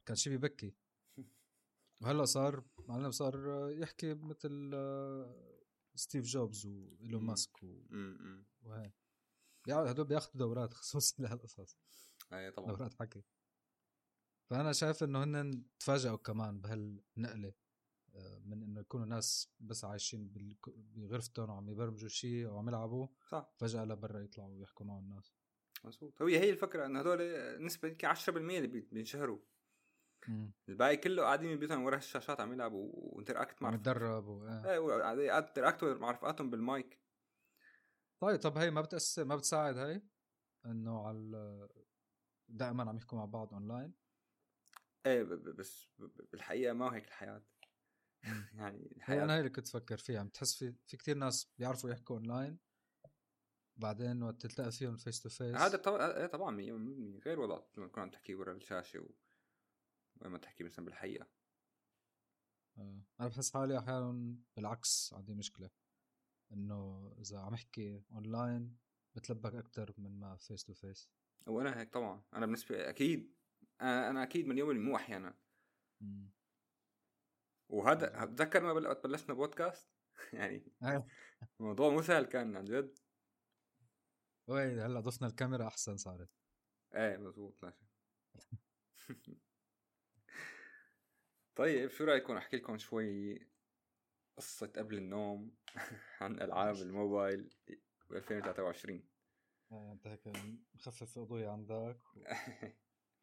[0.05, 0.75] كان شيء ببكي
[2.01, 4.71] وهلأ صار معلم صار يحكي مثل
[5.95, 7.81] ستيف جوبز وإيلون ماسك و...
[8.61, 8.93] وهيك
[9.69, 11.77] هدول بياخذوا دورات خصوصي لهالقصص
[12.33, 12.67] أي طبعا.
[12.67, 13.23] دورات حكي.
[14.49, 17.53] فأنا شايف إنه هن تفاجئوا كمان بهالنقلة
[18.45, 20.33] من إنه يكونوا ناس بس عايشين
[20.73, 23.07] بغرفتهم وعم يبرمجوا شيء أو عم يلعبوا.
[23.27, 23.53] صح.
[23.57, 25.33] فجأة لبرا يطلعوا ويحكوا معهم الناس.
[25.83, 26.21] مظبوط.
[26.21, 27.19] هي هي الفكرة إنه هدول
[27.65, 29.39] نسبة يمكن 10% اللي بينشهروا.
[30.69, 34.47] الباقي كله قاعدين ببيوتهم ورا الشاشات عم يلعبوا و interact مع عم يتدرب و...
[34.47, 36.99] إيه interact مع رفقاتهم بالمايك.
[38.19, 40.01] طيب طب هي ما بتأثر ما بتساعد هي؟
[40.65, 41.69] إنه على
[42.49, 43.93] دائما عم يحكوا مع بعض اونلاين
[45.05, 45.89] إيه بس
[46.31, 47.43] بالحقيقة ما هيك الحياة.
[48.59, 51.89] يعني الحياة أنا هي اللي كنت أفكر فيها عم تحس في في كثير ناس بيعرفوا
[51.89, 52.59] يحكوا اونلاين
[53.77, 56.61] بعدين وقت تلتقى فيهم face to face هذا طبعا إيه طبعا
[57.25, 59.09] غير وضع لما تكون عم تحكي ورا الشاشة و...
[60.23, 61.27] ولما تحكي مثلا بالحقيقة.
[62.77, 63.01] آه.
[63.19, 65.69] أنا بحس حالي أحيانا بالعكس عندي مشكلة.
[66.51, 68.77] إنه إذا عم أحكي اونلاين
[69.15, 71.09] بتلبك أكثر من ما face to face
[71.47, 72.23] وأنا هيك طبعا.
[72.33, 73.33] أنا بالنسبة أكيد.
[73.81, 75.37] أنا أكيد من يوم مو أحيانا.
[77.69, 79.89] وهذا بتذكر ما بلشنا بودكاست؟
[80.33, 80.63] يعني
[81.59, 82.99] الموضوع مو سهل كان عن جد.
[84.47, 86.29] وين هلأ ضفنا الكاميرا أحسن صارت.
[86.95, 87.85] إيه مزبوط ماشي.
[91.55, 93.39] طيب شو رايكم أحكي لكم شوي
[94.37, 95.55] قصة قبل النوم
[96.21, 97.55] عن ألعاب الموبايل
[98.09, 99.03] ب 2023
[99.71, 100.27] آه، أنت هيك
[100.75, 101.99] مخفف اضوية عندك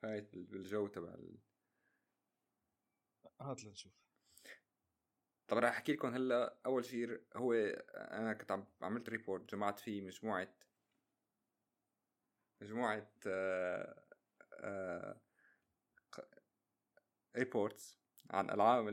[0.02, 1.38] فايت بالجو تبع ال...
[3.40, 3.92] هات لنشوف.
[5.48, 7.52] طب راح أحكي لكم هلأ أول شيء هو
[7.94, 10.54] أنا كنت عم عملت report جمعت فيه مجموعة
[12.62, 14.04] مجموعة آه
[14.52, 15.20] آه
[17.36, 17.99] reports
[18.30, 18.88] عن ألعاب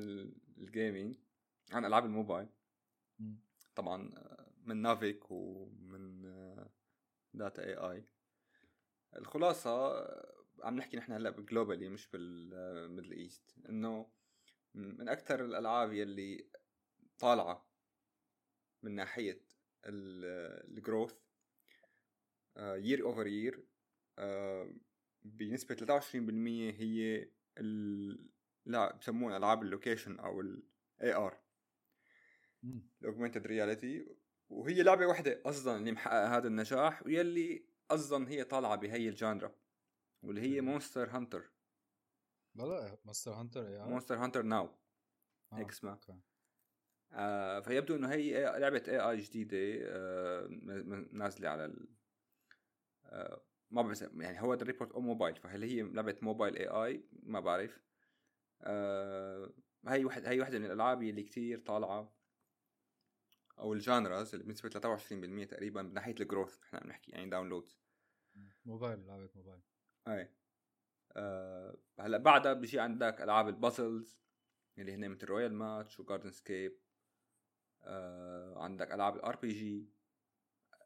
[0.58, 1.16] ال gaming
[1.72, 2.48] عن ألعاب الموبايل.
[3.76, 6.22] طبعا آه، من نافيك ومن
[7.34, 8.06] data.ai.
[9.16, 14.10] الخلاصة آه، عم نحكي نحن هلأ globally مش بال Middle East إنه
[14.74, 16.50] من أكثر الألعاب يلي
[17.20, 17.68] طالعة
[18.84, 19.42] من ناحية
[19.86, 21.16] ال growth
[22.58, 23.66] year over year
[25.24, 26.16] بنسبة 23%
[26.82, 27.30] هي
[28.68, 31.38] لا بسموها ألعاب ال location أو ال AR
[33.02, 34.16] ال augmented reality
[34.50, 39.56] وهي لعبة واحدة أصلا اللي محققة هذا النجاح ويلي أصلا هي طالعة بهي ال genre
[40.24, 41.52] واللي هي Monster Hunter
[42.56, 44.70] لا Monster Hunter اي Monster Hunter Now
[45.54, 46.00] هيك اسمها
[47.12, 50.48] آه فيبدو إنه هي لعبة AR جديدة آه
[51.12, 51.88] نازلة على ال
[53.06, 57.40] آه ما بعرف يعني هو ال report أو موبايل فهل هي لعبة موبايل AR ما
[57.40, 57.80] بعرف.
[58.62, 59.54] آه
[59.88, 62.18] هي واحد هي واحدة من الألعاب اللي كتير طالعة.
[63.60, 67.30] أو ال genres اللي بنسبة 23% تقريبا من ناحية ال growth نحن عم نحكي يعني
[67.30, 67.80] downloads
[68.66, 69.62] موبايل لعبة موبايل.
[70.08, 70.34] اي
[71.16, 74.20] آه هلأ بعدها بيجي عندك ألعاب ال puzzles
[74.78, 76.80] اللي هن مثل Royal Match و Gardenscapes
[77.84, 79.90] آه عندك ألعاب ال RPG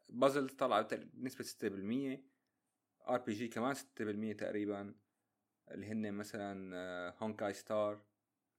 [0.08, 2.20] puzzles طلعت بنسبه 6%
[3.08, 4.94] RPG كمان 6% تقريبا.
[5.70, 8.04] اللي هن مثلا Honkai Star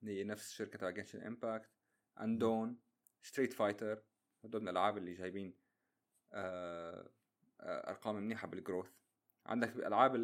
[0.02, 1.70] اللي هي نفس الشركة تبع Genshin Impact
[2.20, 2.80] اندون
[3.22, 4.04] Street Fighter
[4.44, 5.54] هدول من الألعاب اللي جايبين
[6.34, 7.10] آه
[7.62, 8.92] آه أرقام منيحة بال growth
[9.46, 10.16] عندك الألعاب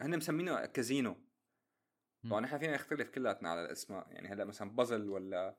[0.00, 1.16] هن مسمينه كازينو.
[2.30, 4.12] طبعا نحن فينا نختلف كلياتنا على الأسماء.
[4.12, 5.58] يعني هلا مثلا بازل ولا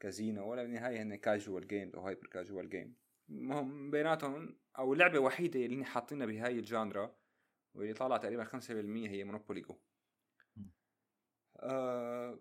[0.00, 2.96] كازينو ولا بالنهاية هن casual games أو hyper casual game
[3.28, 7.16] المهم بيناتهم أو اللعبه الوحيده اللي حاطينها بهاي ال genre
[7.74, 8.50] واللي طالعة تقريبا 5%
[9.10, 9.80] هي Monopoly Go
[11.56, 12.40] آه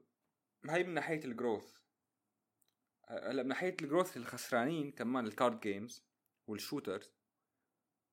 [0.69, 1.83] هاي من ناحية ال growth
[3.09, 6.05] هلا من ناحية ال growth الخسرانين كمان ال card games
[6.47, 7.15] وال shooters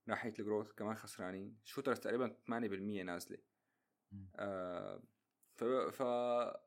[0.07, 1.59] من ناحية ال growth كمان خسرانين.
[1.65, 3.39] ال shooters تقريبا 8% نازلة.
[4.37, 5.03] آه
[5.57, 6.03] ف ف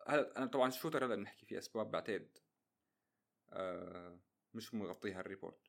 [0.08, 2.38] هلا أنا طبعا ال shooter هلا بنحكي فيه أسباب بعتقد.
[3.50, 4.20] آه
[4.54, 5.68] مش مغطيها ال report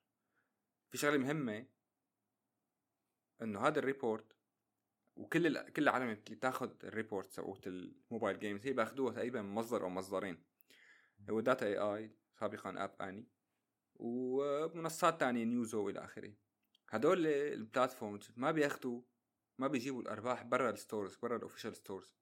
[0.90, 1.66] في شغلة مهمة
[3.42, 4.33] إنه هذا ال report
[5.16, 5.72] وكل ال...
[5.72, 9.82] كل العالم اللي بتاخذ ال report تبعت ال mobile games هي باخذوها تقريبا من مصدر
[9.82, 10.44] أو مصدرين.
[11.30, 13.28] هو data.ai سابقا App Annie
[13.94, 16.34] ومنصات تانية Newzoo إلى آخره.
[16.90, 19.02] هدول ال platforms ما بياخذوا
[19.58, 22.16] ما بيجيبوا الأرباح برا ال stores برا ال official stores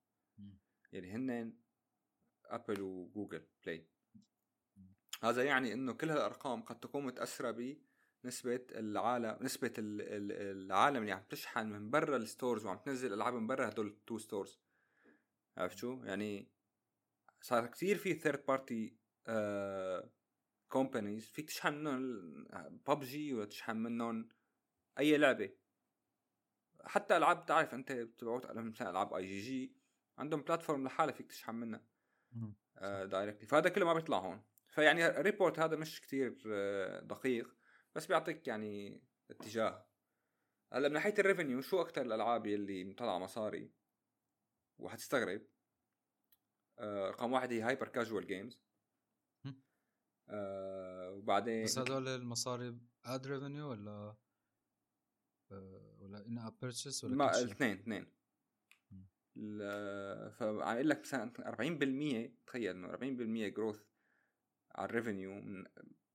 [0.93, 1.59] يعني هن
[2.45, 3.89] Apple و Google Play
[5.23, 7.51] هذا يعني إنه كل هالأرقام قد تكون متأثرة
[8.25, 13.47] بنسبه العالم نسبة العالم اللي عم تشحن من برا ال stores وعم تنزل ألعاب من
[13.47, 14.61] برا هدول ال two stores
[15.57, 16.53] عرفت شو؟ يعني
[17.41, 18.97] صار كثير في third party
[20.69, 22.47] companies فيك تشحن منهم
[22.89, 24.29] ببجي ولا تشحن منهم
[24.99, 25.55] أي لعبة.
[26.85, 29.77] حتى ألعاب بتعرف أنت بتبعوت مثلا ألعاب IGG
[30.19, 31.85] عندهم platform لحالها فيك تشحن منها.
[32.79, 34.43] آه directly فهذا كله ما بيطلع هون.
[34.69, 37.57] فيعني ال report هذا مش كتير آه دقيق.
[37.97, 39.89] بس بيعطيك يعني اتجاه.
[40.73, 43.73] هلأ من ناحية ال revenue شو أكثر الألعاب يلي مطلعة مصاري
[44.79, 45.47] وحتستغرب؟
[46.79, 48.63] آه رقم واحد هي hyper casual games
[51.13, 54.17] وبعدين بس هدول المصاري ad revenue ولا
[55.53, 58.07] آه، ولا in-app purchase ولا ما الاثنين اثنين
[60.31, 61.33] فعم أقول لك مثلا
[62.37, 62.93] 40% تخيل إنه
[63.49, 63.85] 40% growth
[64.75, 65.65] على ال revenue من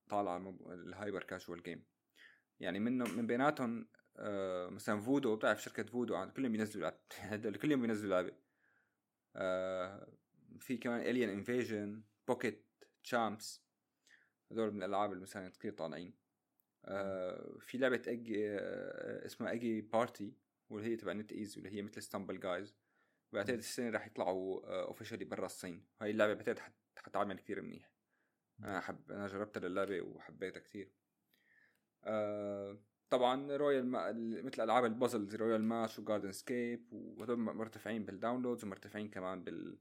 [0.10, 1.86] طالع ال hyper casual game.
[2.60, 6.92] يعني منه من بيناتهم آه مثلا فودو بتعرف شركة فودو؟ كلهم بينزلوا
[7.32, 8.36] لعبه كل يوم بينزلوا لعبة.
[9.36, 10.08] آه
[10.60, 12.66] في كمان Alien Invasion Pocket
[13.04, 13.64] Champs
[14.52, 16.14] هذول من الألعاب اللي مثلا كثير طالعين.
[16.86, 20.34] آه في لعبة Eggy آه اسمها Eggy Party
[20.70, 22.76] واللي هي تبع NetEase واللي هي مثل Stumble Guys
[23.34, 25.86] بعتقد السنة راح يطلعوا officially برا الصين.
[26.02, 26.60] هاي اللعبة بعتقد
[26.98, 27.97] حتعمل كثير منيح.
[28.60, 30.92] أنا حب أنا جربت اللعبة وحبيتها كثير
[32.04, 34.12] آه طبعا Royal Ma...
[34.44, 39.80] مثل ألعاب ال puzzles Royal Match و Gardenscapes وهذول مرتفعين بال downloads ومرتفعين كمان بال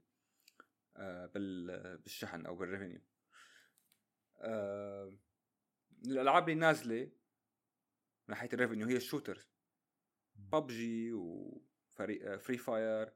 [0.95, 3.01] آه بال بالشحن أو بال revenue
[4.37, 5.17] آه
[6.05, 7.11] الألعاب اللي نازلة من
[8.27, 9.51] ناحية ال revenue هي ال shooters
[10.35, 13.13] PUBG و Free Free Fire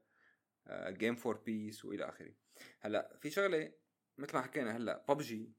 [0.70, 2.34] Game for Peace والى آخره.
[2.80, 3.72] هلأ في شغلة
[4.18, 5.52] مثل ما حكينا هلأ ببجي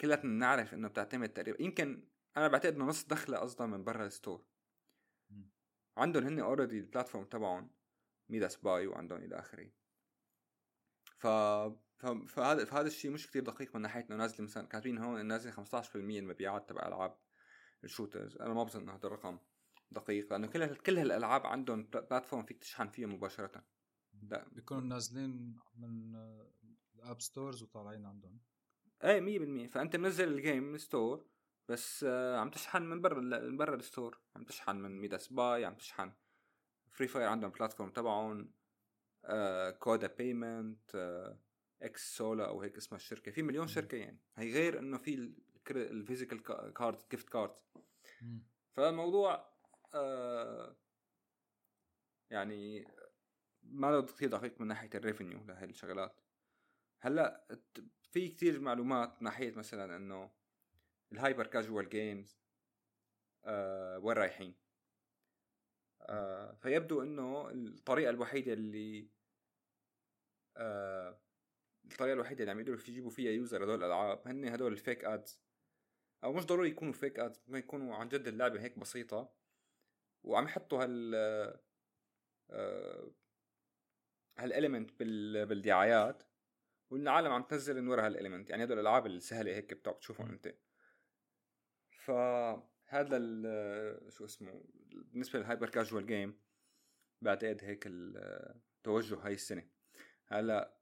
[0.00, 4.11] كلياتنا نعرف إنه بتعتمد تقريبا يمكن أنا بعتقد إنه نص دخلة أصلا من برا ال
[4.11, 4.44] store.
[5.96, 7.70] عندهم هن already ال platform تبعهم
[8.28, 9.70] Midasbuy وعندهم إلى آخره.
[11.18, 11.26] ف
[12.28, 15.96] فهذا فهذا الشيء مش كتير دقيق من ناحيه انه نازلة مثلا كاتبين هون نازلة 15%
[15.96, 17.18] المبيعات تبع ألعاب
[17.84, 18.36] ال shooters.
[18.36, 19.38] أنا ما بظن انه هذا الرقم
[19.90, 23.64] دقيق لأنه كل كل هالألعاب عندهم platform فيك تشحن فيها مباشرة.
[24.22, 26.12] لا بيكونوا نازلين من
[27.04, 28.40] ال app stores وطالعين عندهم.
[29.04, 31.26] إيه 100% فأنت منزل ال game من store
[31.68, 35.74] بس آه، عم تشحن من برا من برا ال store عم تشحن من Midasbuy عم
[35.74, 36.12] تشحن.
[36.90, 38.52] Free Fire عندهم platform تبعهم
[39.24, 41.38] آه Coda Payment آه
[41.82, 43.32] Xsolla أو هيك اسمها الشركة.
[43.32, 44.20] في مليون شركة يعني.
[44.36, 45.34] هي غير إنه في
[45.70, 47.54] ال physical card gift card
[48.72, 49.50] فالموضوع
[49.94, 50.76] آه
[52.30, 52.86] يعني
[53.62, 56.20] ما له كثير دقيق من ناحية ال revenue لهي الشغلات.
[57.00, 57.46] هلأ
[58.10, 60.30] في كثير معلومات ناحية مثلا إنه
[61.12, 62.40] ال hyper casual games
[63.44, 64.54] آه وين رايحين؟
[66.02, 69.08] آه فيبدو إنه الطريقة الوحيدة اللي
[70.56, 71.20] آه
[71.84, 75.40] الطريقة الوحيدة اللي عم يقدروا يجيبوا فيها user هدول الألعاب هن هدول ال fake ads.
[76.24, 79.32] أو مش ضروري يكونوا fake ads ممكن يكونوا عن جد اللعبة هيك بسيطة.
[80.24, 81.14] وعم يحطوا هال
[82.50, 83.12] آه
[84.38, 86.22] هال element بالدعايات.
[86.90, 90.54] والعالم عم تنزل من ورا هال element يعني هدول الألعاب السهلة هيك بتشوفهم أنت.
[91.90, 93.18] فهذا
[94.08, 96.40] شو اسمه بالنسبة لل hyper casual game
[97.22, 99.68] بعتقد هيك التوجه هاي السنة.
[100.26, 100.76] هلأ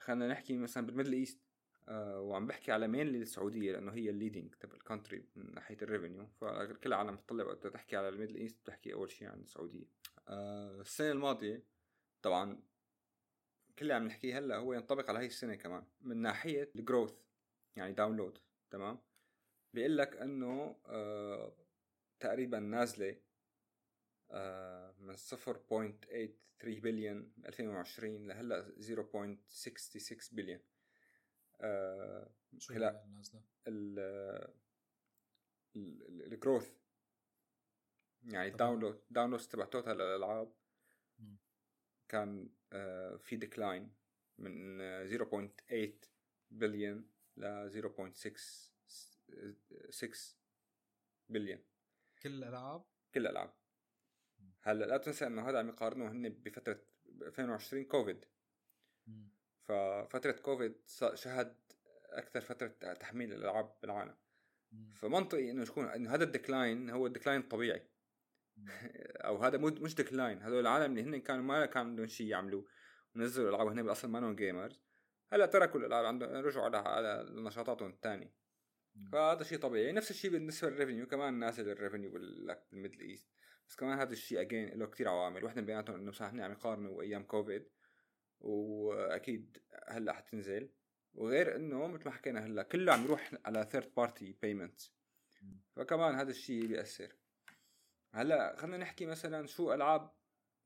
[0.00, 1.40] خلينا نحكي مثلا بال Middle East
[1.88, 5.76] آه وعم بحكي على مين السعودية لأنه هي ال leading تبع ال country من ناحية
[5.82, 9.40] ال revenue فكل العالم بتطلع وقت تحكي على ال Middle East بتحكي أول شيء عن
[9.40, 9.86] السعودية.
[10.28, 11.64] آه السنة الماضية
[12.22, 12.62] طبعا
[13.82, 17.14] كل اللي عم نحكيه هلأ هو ينطبق على هاي السنة كمان من ناحية ال growth
[17.76, 18.38] يعني download
[18.70, 18.98] تمام؟
[19.74, 21.56] بيقول لك إنه آه
[22.20, 23.16] تقريبا نازلة
[24.30, 30.60] آه من 0.83 بليون 2020 لهلأ 0.66 بليون.
[31.60, 33.42] آه شو هلا نازله؟
[35.76, 36.72] ال growth
[38.24, 40.52] يعني ال download download تبع total الألعاب
[42.08, 42.48] كان
[43.18, 43.94] في decline
[44.38, 44.78] من
[45.18, 46.08] 0.8
[46.50, 48.36] بليون ل 0.6
[49.90, 50.36] 6
[51.28, 51.64] بليون
[52.22, 53.54] كل الألعاب؟ كل الألعاب.
[54.60, 56.82] هلأ لا تنسى انه هذا عم يقارنوه هن بفترة
[57.22, 58.24] 2020 كوفيد
[59.62, 60.74] ففتره كوفيد
[61.14, 61.56] شهد
[62.04, 64.16] أكثر فترة تحميل الألعاب بالعالم.
[64.94, 67.91] فمنطقي إنه يكون إنه هذا ال decline هو ال decline الطبيعي.
[69.26, 72.62] أو هذا مش decline هذول العالم اللي هن كانوا ما كان عندهم شيء يعملوا.
[73.16, 74.82] ونزلوا الالعاب وهن بالاصل ما gamers
[75.32, 78.34] هلأ تركوا الالعاب عندهم رجعوا على على نشاطاتهم الثانية
[79.12, 79.92] فهذا شيء طبيعي.
[79.92, 83.28] نفس الشيء بالنسبة لل revenue كمان نازل ال revenue بال Middle East.
[83.68, 85.44] بس كمان هذا الشيء again له كثير عوامل.
[85.44, 87.68] واحدة من بيناتهم إنه صح عم يقارنوا أيام كوفيد
[88.40, 90.70] وأكيد هلأ حتنزل.
[91.14, 94.80] وغير إنه مثل ما حكينا هلأ كله عم يروح على third party payment
[95.76, 97.21] فكمان هذا الشيء بيأثر.
[98.14, 100.10] هلا خلينا نحكي مثلا شو ألعاب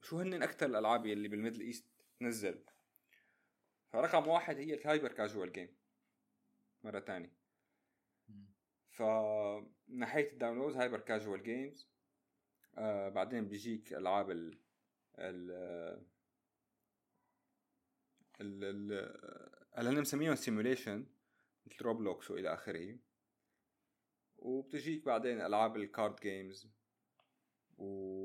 [0.02, 1.86] شو هن أكثر الألعاب اللي بال Middle East
[2.20, 2.64] تنزل.
[3.92, 5.76] فرقم واحد هي ال hyper casual game.
[6.82, 7.36] مرة ثانية
[8.90, 9.02] ف
[9.88, 11.88] ناحية ال download hyper casual games
[12.74, 14.58] آه بعدين بيجيك ألعاب ال
[15.18, 15.50] ال
[18.40, 18.92] ال ال
[19.78, 21.06] اللي مسميهم simulation
[21.66, 22.98] مثل Roblox وإلى آخره.
[24.38, 26.68] وبتجيك بعدين ألعاب ال card games
[27.78, 28.16] و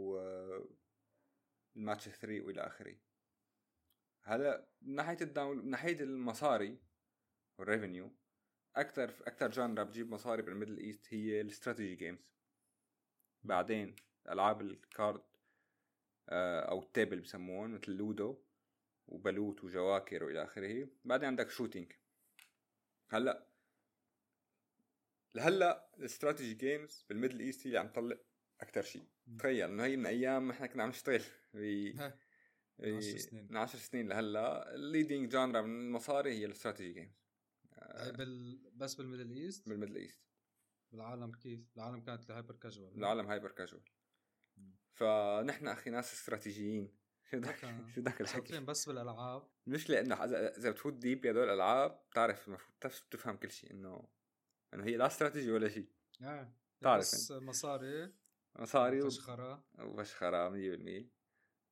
[1.75, 2.95] الماتش 3 وإلى آخره.
[4.23, 6.77] هلا من ناحية ال down من ناحية المصاري
[7.57, 8.11] وال revenue
[8.75, 12.33] أكثر أكثر genre بتجيب مصاري بال Middle East هي ال strategy games
[13.43, 13.95] بعدين
[14.29, 15.23] ألعاب ال card
[16.29, 18.43] آه، أو ال table بسموهم مثل Ludo
[19.07, 20.87] وبلوت وجواكر وإلى آخره.
[21.05, 21.91] بعدين عندك shooting
[23.09, 23.47] هلا
[25.35, 28.17] لهلا ال strategy games بال Middle East هي اللي عم تطلع
[28.61, 29.03] أكثر شيء.
[29.39, 31.23] تخيل إنه هي من أيام إحنا كنا عم نشتغل.
[31.53, 31.57] ب
[32.79, 33.47] 10 سنين.
[33.49, 37.21] من 10 سنين لهلأ ال leading genre من المصاري هي ال strategy games
[37.73, 38.59] آه بال...
[38.73, 40.21] بس بال Middle East؟ بال Middle East.
[40.91, 43.83] بالعالم كيف؟ العالم كانت ال hyper casual العالم hyper casual.
[44.93, 46.97] فنحن أخي ناس استراتيجيين
[47.31, 47.55] شو بدك
[48.17, 49.47] شو الحكي؟ بس بالألعاب.
[49.67, 52.77] مش لأنه اذا بتفوت deep بهدول الألعاب بتعرف المفروض
[53.11, 54.07] تفهم كل شيء انه
[54.73, 55.89] إنه هي لا استراتيجي ولا شيء.
[56.21, 58.20] آه تعرف بس مصاري.
[58.55, 61.05] مصاري وفشخره وفشخره 100%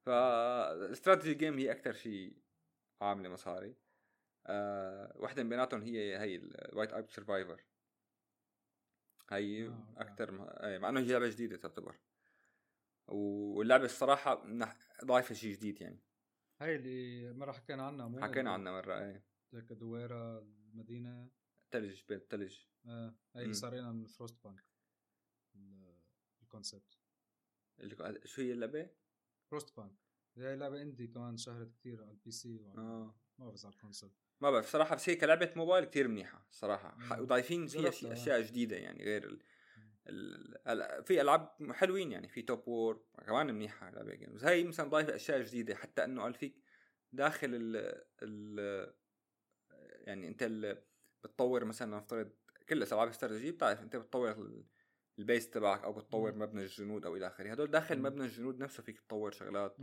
[0.06, 2.38] فال strategy game هي أكثر شيء
[3.02, 3.76] عاملة مصاري.
[4.48, 7.66] أه وحدة من بيناتهم هي هي ال Whiteout Survival
[9.30, 10.32] هي آه أكثر
[10.80, 11.96] مع إنه هي لعبه جديدة تعتبر.
[13.08, 14.44] واللعبة الصراحة
[15.06, 16.00] ضايفة شيء جديد يعني.
[16.62, 19.24] هاي اللي مره حكينا عنها مو حكينا عنها مرة إيه.
[19.54, 21.30] هيك دويرة المدينة.
[21.72, 24.69] ثلج بيت ثلج آه هاي اللي صارينا من Frostpunk
[26.50, 26.98] الكونسبت
[27.80, 28.90] اللي شو هي اللعبة؟
[29.52, 29.96] فروست بانك
[30.38, 33.16] هي لعبة indie كمان شهرت كثير على ال PC آه.
[33.38, 37.22] ما بعرف على ال console ما بعرف صراحة بس هي كلعبة موبايل كثير منيحة صراحة.
[37.22, 39.42] وضايفين فيها اشياء جديدة يعني غير ال...
[40.68, 41.04] ال...
[41.04, 45.42] في ألعاب حلوين يعني في Top War كمان منيحة لعبة games هي مثلا ضايفة أشياء
[45.42, 46.64] جديدة حتى إنه قال فيك
[47.12, 48.94] داخل ال ال
[50.08, 50.84] يعني أنت ال...
[51.24, 52.32] بتطور مثلا نفترض
[52.70, 54.64] كل العاب استراتيجية بتعرف أنت بتطور
[55.20, 57.52] ال base تبعك أو بتطور مبنى الجنود أو إلى آخره.
[57.52, 59.78] هدول داخل مبنى الجنود نفسه فيك تطور شغلات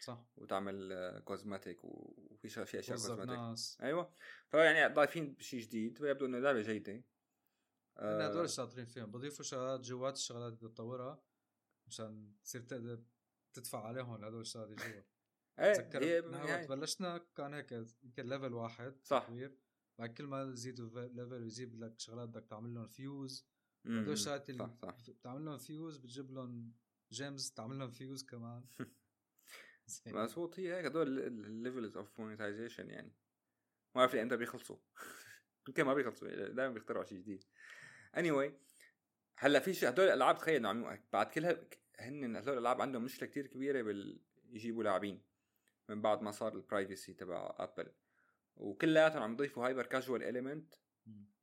[0.00, 0.24] صح.
[0.36, 4.10] وتعمل cosmetic وفي في أشياء cosmetic أيوه.
[4.48, 7.04] فيعني ضايفين شيء جديد فيبدو إنه لعبة جيدة.
[7.98, 9.10] آه هدول شاطرين فيهم.
[9.10, 11.22] بضيفوا شغلات جوات الشغلات اللي بتطورها
[11.86, 13.02] مشان تصير تقدر
[13.52, 15.02] تدفع عليهم هدول الشغلات جوا.
[15.58, 17.72] إيه وقت بلشنا كان هيك
[18.02, 19.22] يمكن level واحد صح.
[19.22, 19.58] تطوير.
[19.98, 23.46] بعد كل ما يزيدوا level يجيب لك شغلات بدك تعمل لهم فيوز
[23.86, 24.76] هدول الشغلات اللي
[25.08, 26.72] بتعمل لهم فيوز بتجيب لهم
[27.12, 28.64] gems تعمل لهم فيوز كمان.
[30.06, 33.12] مزبوط هي هيك هدول ال levels of monetization يعني.
[33.94, 34.76] ما بعرف إمتى بيخلصوا.
[35.68, 37.44] يمكن ما بيخلصوا دائما بيخترعوا شيء جديد.
[38.16, 38.52] anyway,
[39.36, 41.46] هلأ في شيء هدول الألعاب تخيل إنه بعد كل
[41.98, 44.20] هن هدول الألعاب عندهم مشكلة كتير كبيرة بال
[44.50, 45.22] يجيبوا لاعبين.
[45.88, 47.92] من بعد ما صار ال privacy تبع Apple
[48.56, 50.74] وكلياتهم عم يضيفوا hyper casual element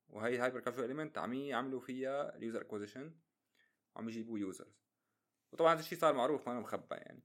[0.10, 3.16] وهي hyper casual element عم يعملوا فيها ال user acquisition
[3.96, 4.88] وعم يجيبوا users
[5.52, 7.24] وطبعا هذا الشيء صار معروف ما مخبى يعني.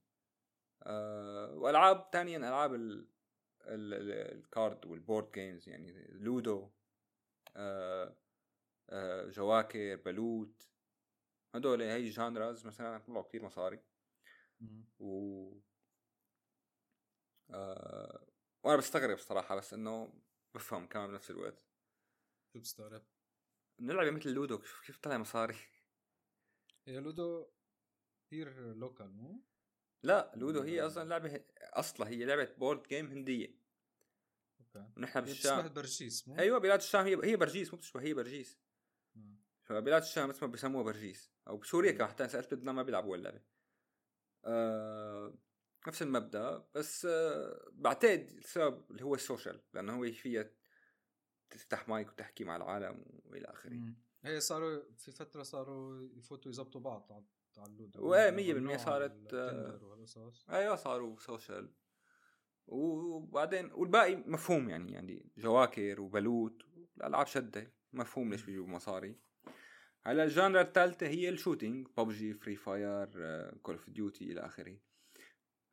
[0.83, 3.09] أه وألعاب ثانيا ألعاب ال
[3.67, 6.71] الـ card وال board games يعني لودو
[7.57, 8.17] أه
[8.91, 10.69] أه جواكر بلوت.
[11.55, 13.81] هدول هي genres مثلا طلعوا كثير مصاري.
[14.99, 15.61] و
[17.51, 18.27] آه
[18.65, 20.13] وأنا بستغرب صراحة بس إنه
[20.55, 21.72] بفهم كمان بنفس الوقت.
[22.53, 23.03] شو بتستغرب؟
[23.81, 25.57] نلعب مثل لودو كيف طلع مصاري؟
[26.87, 27.47] هي لودو
[28.27, 29.45] كثير local مو؟
[30.03, 33.59] لا لودو هي أصلا لعبة أصلا هي لعبة board game هندية.
[34.61, 34.93] okay.
[34.97, 35.59] ونحن بالشام.
[35.59, 38.59] بتشبه برجيس مو؟ أيوه بلاد الشام هي هي برجيس مو بتشبه هي برجيس.
[39.65, 41.33] فبلاد الشام اسمها بسموها برجيس.
[41.49, 43.43] أو بسوريا كمان حتى سألت لبنان ما بيلعبوا اللعبه
[44.45, 45.39] آه
[45.87, 50.51] نفس المبدأ بس آه بعتقد السبب اللي هو ال social لأنه هو فيها
[51.53, 53.81] تفتح مايك وتحكي مع العالم وإلى آخره.
[54.25, 57.13] هي صاروا في فترة صاروا يفوتوا يزبطوا بعض
[57.59, 59.35] على اللودو وايه 100% صارت
[60.51, 61.71] أيوه صاروا social
[62.67, 66.63] وبعدين والباقي مفهوم يعني يعني جواكر وبلوت
[66.97, 69.17] الألعاب شدة مفهوم ليش بيجيبوا مصاري.
[70.03, 73.07] هلا ال genre الثالثه هي ال shooting PUBG Free Fire
[73.63, 74.79] Call of Duty إلى آخره.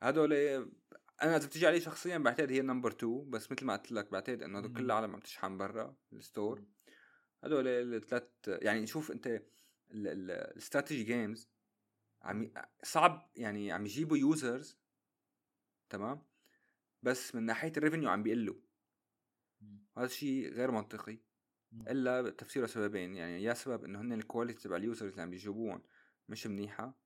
[0.02, 0.34] هدول
[1.24, 4.44] أنا إذا بتجي علي شخصيا بعتقد هي number 2 بس مثل ما قلت لك بعتقد
[4.44, 6.66] إنه كل العالم عم تشحن برا ال store
[7.44, 9.44] هدول الثلاث يعني شوف أنت
[9.92, 11.50] ال strategy games
[12.22, 12.54] عم
[12.84, 14.78] صعب يعني عم يجيبوا users
[15.90, 16.22] تمام؟
[17.04, 18.56] بس من ناحية ال revenue عم بيقلوا.
[19.98, 21.18] هذا الشيء غير منطقي.
[21.88, 25.30] إلا تفسيره سببين يعني يا سبب إنه هن ال quality تبع ال users اللي عم
[25.30, 25.84] بيجيبوهم
[26.30, 27.00] مش منيحة.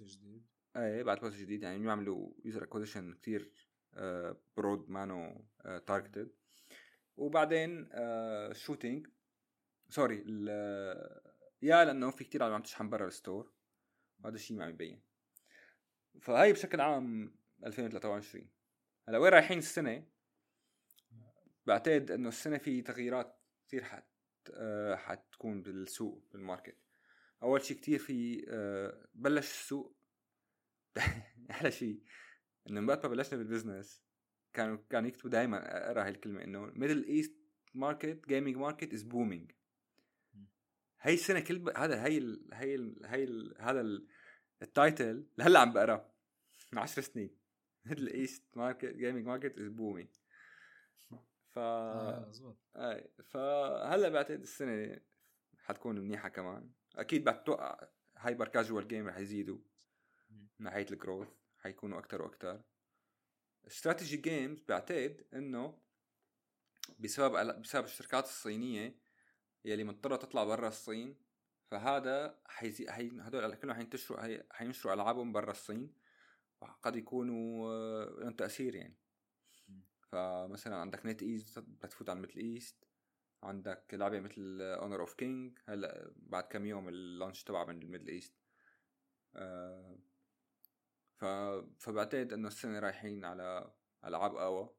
[0.00, 0.46] الجديد
[0.76, 3.52] إيه بعد policy جديد يعني بيعملوا user acquisition كثير
[4.56, 5.44] broad مانو
[5.86, 6.32] targeted
[7.16, 7.88] وبعدين
[8.52, 9.06] shooting
[9.88, 10.16] sorry
[11.62, 13.52] يا لأنه في كثير عم تشحن برا ال store
[14.24, 15.02] هذا الشيء ما عم يبين
[16.20, 17.34] فهي بشكل عام
[17.66, 18.50] 2023
[19.08, 20.06] هلا وين رايحين السنة؟
[21.66, 24.04] بعتقد إنه السنة في تغييرات كثير حت
[24.54, 26.76] آه، حتكون بالسوق بال market
[27.42, 29.96] أول شيء كثير في آه، بلش السوق
[31.50, 32.02] أحلى شيء.
[32.70, 34.02] انه بعد ما بلشنا بال business
[34.52, 37.36] كانوا كانوا يكتبوا دائما أقرأ هاي الكلمة انه Middle East
[37.74, 39.52] market gaming market is booming
[41.00, 41.68] هاي السنة كل ب...
[41.68, 42.48] هذا هي ال...
[42.52, 43.06] هي ال...
[43.06, 43.54] هي ال...
[43.58, 44.06] هذا ال...
[44.62, 46.12] ال title لهلأ عم بقرأه
[46.72, 47.36] من 10 سنين.
[47.84, 50.08] Middle East market gaming market is booming
[51.50, 52.32] ف آه
[52.76, 55.00] أي فهلأ بعتقد السنة
[55.58, 56.70] حتكون منيحة كمان.
[56.96, 59.58] أكيد بتوقع hyper casual game رح يزيدوا.
[60.60, 62.62] من ناحية ال growth حيكونوا أكثر وأكثر
[63.66, 65.78] strategy games بعتقد إنه
[66.98, 69.00] بسبب بسبب الشركات الصينية
[69.64, 71.16] يلي مضطرة تطلع برا الصين
[71.70, 73.10] فهذا حيزي حي...
[73.20, 74.42] هدول كلهم حينتشروا حي...
[74.50, 75.94] حينشروا ألعابهم برا الصين
[76.60, 78.96] وقد يكونوا آه، لهم تأثير يعني.
[80.00, 82.84] فمثلا عندك NetEase بتفوت على Middle East
[83.42, 87.86] عندك لعبة مثل Honor of Kings هلأ بعد كم يوم ال launch تبعها من ال
[87.86, 88.34] Middle East
[89.34, 89.98] آه
[91.20, 91.24] ف...
[91.78, 94.74] فبعتقد إنه السنة رايحين على ألعاب قوى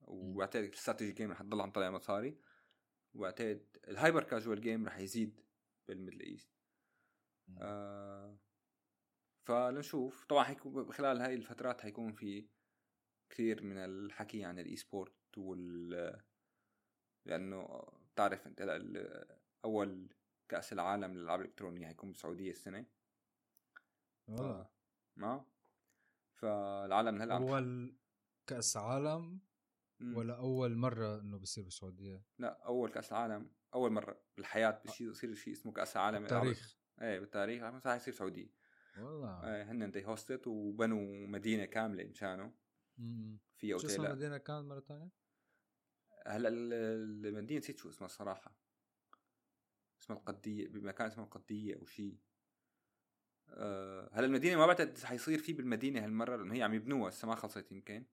[0.00, 2.40] وبعتقد ال strategy game رح تضل عم طلع مصاري
[3.14, 5.40] وبعتقد ال hyper casual game رح يزيد
[5.88, 6.50] بال Middle East
[7.58, 8.38] آه
[9.46, 10.24] فلنشوف.
[10.24, 12.48] طبعا حيكون خلال هاي الفترات حيكون في
[13.30, 16.20] كثير من الحكي عن ال esport وال
[17.26, 18.60] لأنه بتعرف أنت
[19.64, 20.14] أول
[20.48, 22.86] كأس العالم للألعاب الإلكترونية حيكون بالسعوديه السنة.
[24.28, 24.70] والله
[25.16, 25.53] ما؟
[26.34, 27.96] فالعالم هلا أول
[28.46, 29.40] كأس عالم
[30.00, 35.34] ولا أول مرة إنه بصير بالسعودية؟ لا أول كأس عالم أول مرة بالحياة بشيء يصير
[35.34, 36.78] شيء اسمه كأس العالم بالتاريخ.
[37.02, 37.62] إيه بالتاريخ.
[37.62, 38.50] راح يصير سعوديه
[38.98, 39.54] والله.
[39.54, 42.52] إيه هن دي هوستت وبنوا مدينة كاملة مشانه
[43.56, 45.10] في اوتيل شو اسم المدينة كانت مرة ثانية؟
[46.26, 48.56] هلأ المدينة نسيت شو اسمها الصراحة.
[50.02, 52.18] اسمها القدية بمكان اسمه القدية أو شيء.
[53.48, 57.34] أه هلا المدينة ما بعتقد حيصير في بالمدينة هالمرة؟ لأنه هي عم يبنوها لسه ما
[57.34, 58.04] خلصت يمكن.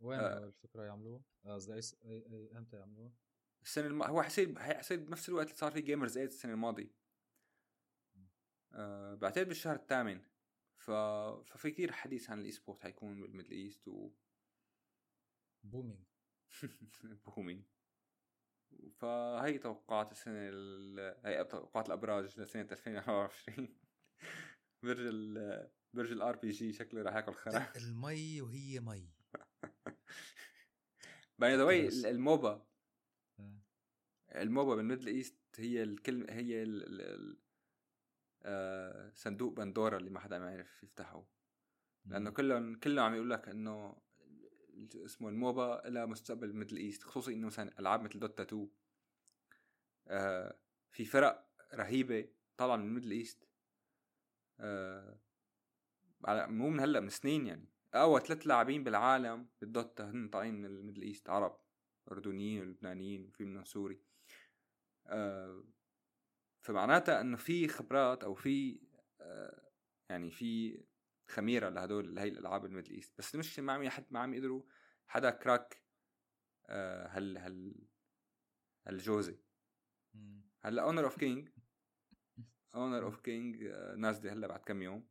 [0.00, 0.38] وين أه.
[0.38, 3.12] الفكرة يعملوها؟ قصدي أي اي أمتى يعملوها؟
[3.62, 4.02] السنة الم...
[4.02, 6.90] هو حيصير حيصير بنفس الوقت اللي صار في Gamers 8 السنة الماضية.
[8.72, 10.20] أه بعتقد بالشهر الثامن.
[10.80, 10.90] ف...
[10.90, 14.10] ففي كثير حديث عن ال esport حيكون بال Middle East و
[15.62, 16.04] booming
[17.02, 17.64] booming
[18.98, 20.34] فهي توقعات السنة
[21.24, 23.68] هي توقعات الأبراج لسنة 2024
[24.82, 27.72] برج ال برج ال RPG شكله راح ياكل خرا.
[27.76, 29.08] ال me وهي me.
[31.38, 32.66] by the way ال MOBA.
[33.40, 33.62] آه.
[34.34, 37.38] ال MOBA بال Middle East هي الكلمة هي ال ال
[38.42, 41.26] آه صندوق بندورا اللي ما حدا عم يعرف يفتحه.
[42.04, 44.02] لأنه كلهم كلهم عم يقول لك إنه
[44.94, 48.70] اسمه ال MOBA لها مستقبل Middle East خصوصي إنه مثلا ألعاب مثل Dota 2
[50.08, 50.58] آه
[50.90, 53.49] في فرق رهيبة طالعه من ال Middle East.
[54.60, 55.20] آه
[56.28, 57.68] مو من هلأ من سنين يعني.
[57.94, 61.60] اقوى ثلاث لاعبين بالعالم بال Dota هن طالعين من ال Middle East عرب
[62.12, 64.00] أردنيين ولبنانيين وفي منهم سوري.
[65.06, 65.64] آه
[66.60, 68.80] فمعناتها إنه في خبرات أو في
[69.20, 69.70] آه
[70.08, 70.80] يعني في
[71.28, 73.18] خميرة لهدول لهي الألعاب ال Middle East.
[73.18, 74.62] بس المشكلة ما عم حد ما عم يقدروا
[75.06, 75.82] حدا crack
[76.66, 77.86] آه هال هال
[78.88, 79.38] الجوزي
[80.60, 81.48] هلأ Honor of Kings
[82.74, 83.62] Honor of Kings
[83.96, 85.08] نازله هلا بعد كم يوم.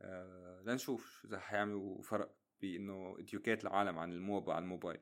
[0.00, 5.00] آه لنشوف إذا حيعملوا فرق بإنه educate العالم عن ال MOBA عن الموبايل.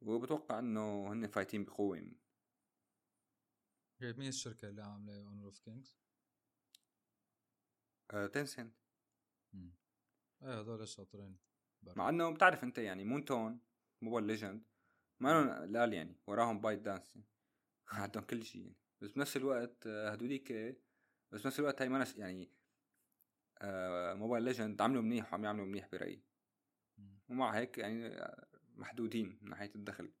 [0.00, 1.96] وبتوقع إنه هن فايتين بقوة.
[4.00, 5.96] مين الشركة اللي عاملة Honor of Kings؟
[8.32, 8.76] Tencent
[10.42, 11.38] إيه هذول شاطرين
[11.96, 13.60] مع إنه بتعرف أنت يعني Moonton
[14.00, 14.64] Mobile Legends
[15.20, 17.18] ما لهم قلال يعني وراهم ByteDance.
[17.88, 18.76] عندهم كل شيء يعني.
[19.02, 20.52] بس بنفس الوقت آه، هدوليك
[21.32, 22.52] بس بنفس الوقت هاي ما يعني
[23.58, 26.22] آه Mobile Legends عملوا منيح وعم يعملوا منيح برأيي.
[27.28, 30.12] ومع هيك يعني آه، محدودين من ناحية الدخل.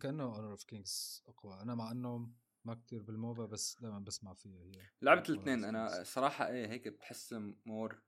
[0.00, 1.62] كأنه Honor of Kings أقوى.
[1.62, 2.32] أنا مع إنه
[2.64, 4.90] ما كتير بال MOBA بس دائما بسمع فيها هي.
[5.02, 7.34] لعبت الاثنين أنا صراحة إيه هيك بحس
[7.66, 8.02] more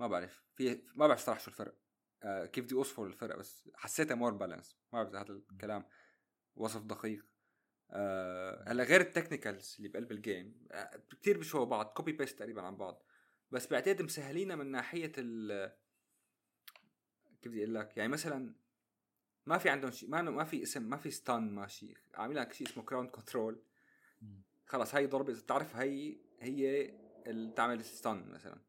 [0.00, 0.44] ما بعرف.
[0.54, 1.78] في ما بعرف صراحة شو الفرق.
[2.22, 5.84] آه كيف بدي أوصفه الفرق بس حسيتها more balance ما بعرف هذا الكلام
[6.56, 7.31] وصف دقيق.
[8.66, 12.62] هلا غير ال technicals اللي بقلب ال game آه كثير بيشبهوا بعض copy paste تقريبا
[12.62, 13.02] عن بعض.
[13.50, 15.72] بس بعتقد مسهلينها من ناحية ال
[17.42, 18.54] كيف بدي أقول لك؟ يعني مثلا
[19.46, 22.66] ما في عندهم شيء ما ما في اسم ما في stun ماشي عامل لك شيء
[22.66, 23.62] اسمه crowd control
[24.66, 26.94] خلص هاي ضربة إذا بتعرف هي هي
[27.26, 28.60] اللي تعمل stun مثلا.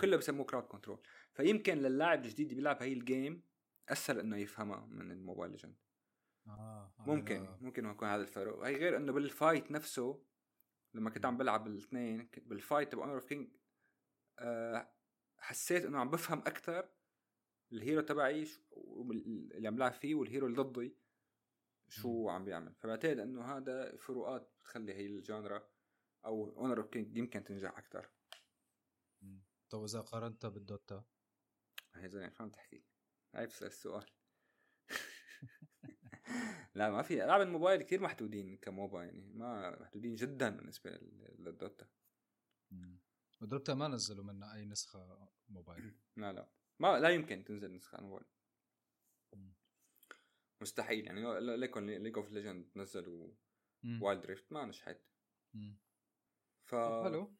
[0.00, 0.98] كله بسموه crowd control
[1.34, 3.42] فيمكن للاعب الجديد اللي بيلعب هي ال game
[3.88, 5.74] اسهل إنه يفهمها من ال Mobile Legends
[6.46, 7.58] آه ممكن آه.
[7.60, 8.58] ممكن يكون هذا الفرق.
[8.58, 10.22] هي غير إنه بال fight نفسه
[10.94, 13.48] لما كنت عم بلعب الاثنين بال fight تبع Honor of Kings
[15.38, 16.88] حسيت إنه عم بفهم أكثر
[17.72, 18.46] ال hero تبعي
[19.54, 20.96] اللي عم بلعب فيه وال hero اللي ضدي
[21.88, 22.74] شو عم بيعمل.
[22.74, 25.68] فبعتقد إنه هذا فروقات بتخلي هي ال genre
[26.24, 28.10] أو Honor of Kings يمكن تنجح أكثر
[29.70, 31.04] طب إذا قارنتها بال Dota؟
[31.94, 32.84] هي زين شو عم تحكي؟
[33.34, 34.06] هاي بس السؤال.
[36.74, 40.90] لا ما في ألعاب الموبايل كثير محدودين ك MOBA يعني ما محدودين جدا بالنسبة
[41.38, 41.86] لل Dota.
[43.40, 45.94] و Dota ما نزلوا منها أي نسخة موبايل.
[46.16, 46.48] لا لا.
[46.80, 48.26] ما لا يمكن تنزل نسخة موبايل
[50.60, 53.32] مستحيل يعني ليكون League of Legends نزلوا
[54.00, 55.00] Wild Rift ما نجحت
[56.64, 56.74] ف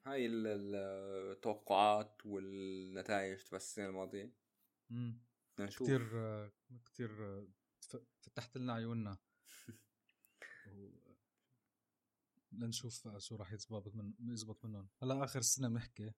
[0.06, 4.32] هاي التوقعات والنتائج تبع السنة الماضية.
[5.60, 5.88] نشوف.
[5.88, 6.02] كثير
[6.86, 7.46] كثير
[8.20, 9.18] فتحت لنا عيوننا.
[12.52, 14.88] لنشوف شو راح يزبط من يزبط منهم.
[15.02, 16.12] هلا آخر السنة بنحكي.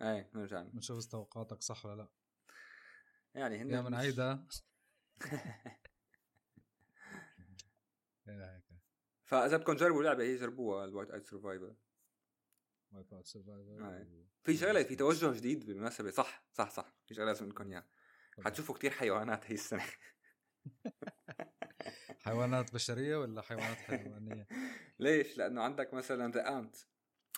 [0.00, 2.08] إيه نرجع بنشوف توقعاتك صح ولا لا.
[3.34, 4.46] يعني هن يا من عيدا
[9.24, 11.76] فإذا بدكم تجربوا لعبه هي جربوها ال Whiteout Survival
[12.92, 16.10] Whiteout Survival في شغلة في توجه جديد بالمناسبة.
[16.10, 16.94] صح صح صح.
[17.06, 17.88] في شغلة لازم لكم إياها.
[18.40, 19.86] حتشوفوا كثير حيوانات هي السنة.
[22.24, 24.48] حيوانات بشرية ولا حيوانات حيوانية؟
[24.98, 26.76] ليش؟ لأنه عندك مثلا The Ants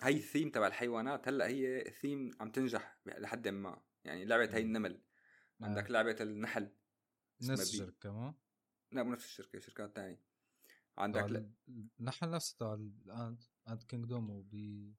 [0.02, 3.82] هي الثيم تبع الحيوانات هلأ هي ثيم عم تنجح لحد ما.
[4.04, 5.02] يعني لعبة هي النمل.
[5.60, 5.90] عندك آه.
[5.90, 6.72] لعبة النحل.
[7.42, 8.34] نفس الشركة ما؟
[8.92, 10.24] لا مو نفس الشركة شركات ثانية
[10.98, 11.50] عندك ل...
[12.00, 14.96] النحل نفسه تبع الانت انت كينجدوم وبي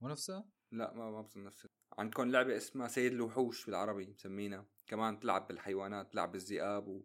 [0.00, 4.66] مو نفسها؟ لا ما ما بظن نفسها عندكم لعبة اسمها سيد الوحوش بالعربي مسمينها.
[4.90, 7.02] كمان تلعب بالحيوانات تلعب بالذئاب و...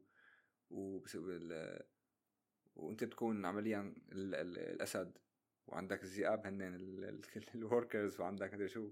[0.69, 0.99] و...
[1.13, 1.79] بال...
[2.75, 4.35] وانت بتكون عمليا ال...
[4.35, 4.57] ال...
[4.57, 5.17] الأسد.
[5.67, 6.61] وعندك الذئاب هن
[7.55, 8.91] ال workers وعندك مدري شو.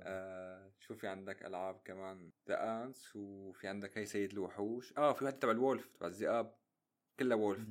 [0.00, 4.98] آه شو في عندك ألعاب كمان؟ The Ants وفي عندك هي سيد الوحوش.
[4.98, 6.54] آه في واحدة تبع ال wolf تبع الذئاب.
[7.18, 7.68] كلها wolf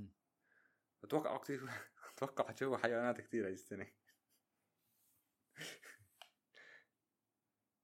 [1.04, 1.70] أتوقع كثير
[2.14, 3.88] أتوقع حتشوفوا حيوانات كثير هاي السنة.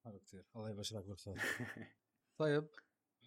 [0.04, 1.36] حلو كثير الله يبشرك بالخير.
[2.44, 2.70] طيب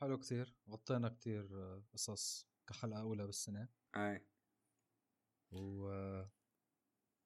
[0.00, 0.54] حلو كثير.
[0.68, 1.48] غطينا كثير
[1.92, 3.68] قصص كحلقة أولى بالسنة.
[3.96, 4.26] أي.
[5.50, 5.88] و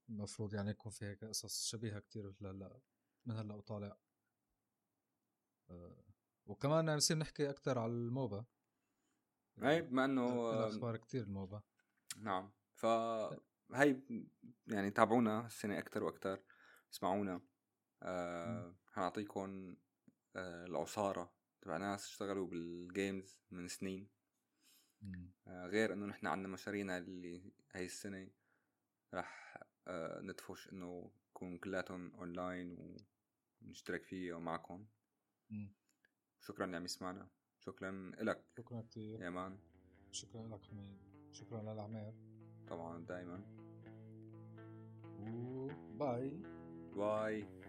[0.08, 2.80] المفروض يعني يكون في هيك قصص شبيهة كثير هلا
[3.26, 3.98] من هلأ وطالع.
[5.70, 6.04] آه،
[6.46, 8.44] وكمان نصير نحكي أكثر على الموبا.
[9.62, 11.62] أي بما إنه أخبار كثير الموبا.
[12.16, 12.52] نعم.
[12.74, 14.02] فهي
[14.66, 16.42] يعني تابعونا السنة أكثر وأكثر
[16.92, 17.40] اسمعونا.
[18.02, 19.76] آه حنعطيكم
[20.36, 21.39] آه العصارة.
[21.62, 24.08] تبع ناس اشتغلوا بالجيمز من سنين.
[25.46, 28.30] آه غير إنه نحن عندنا مشاريعنا اللي هاي السنة
[29.14, 29.58] راح
[29.88, 32.96] آه ندفش إنه يكون كلاتهم اونلاين
[33.62, 34.86] ونشترك فيه معكم.
[36.40, 37.28] شكرا اللي عم يسمعنا.
[37.58, 39.58] شكرا لك شكرا كثير يا مان.
[40.12, 40.98] شكرا لك حميد.
[41.32, 42.14] شكرا للعمير.
[42.68, 43.56] طبعا دائما
[45.18, 46.42] و bye
[46.96, 47.59] bye.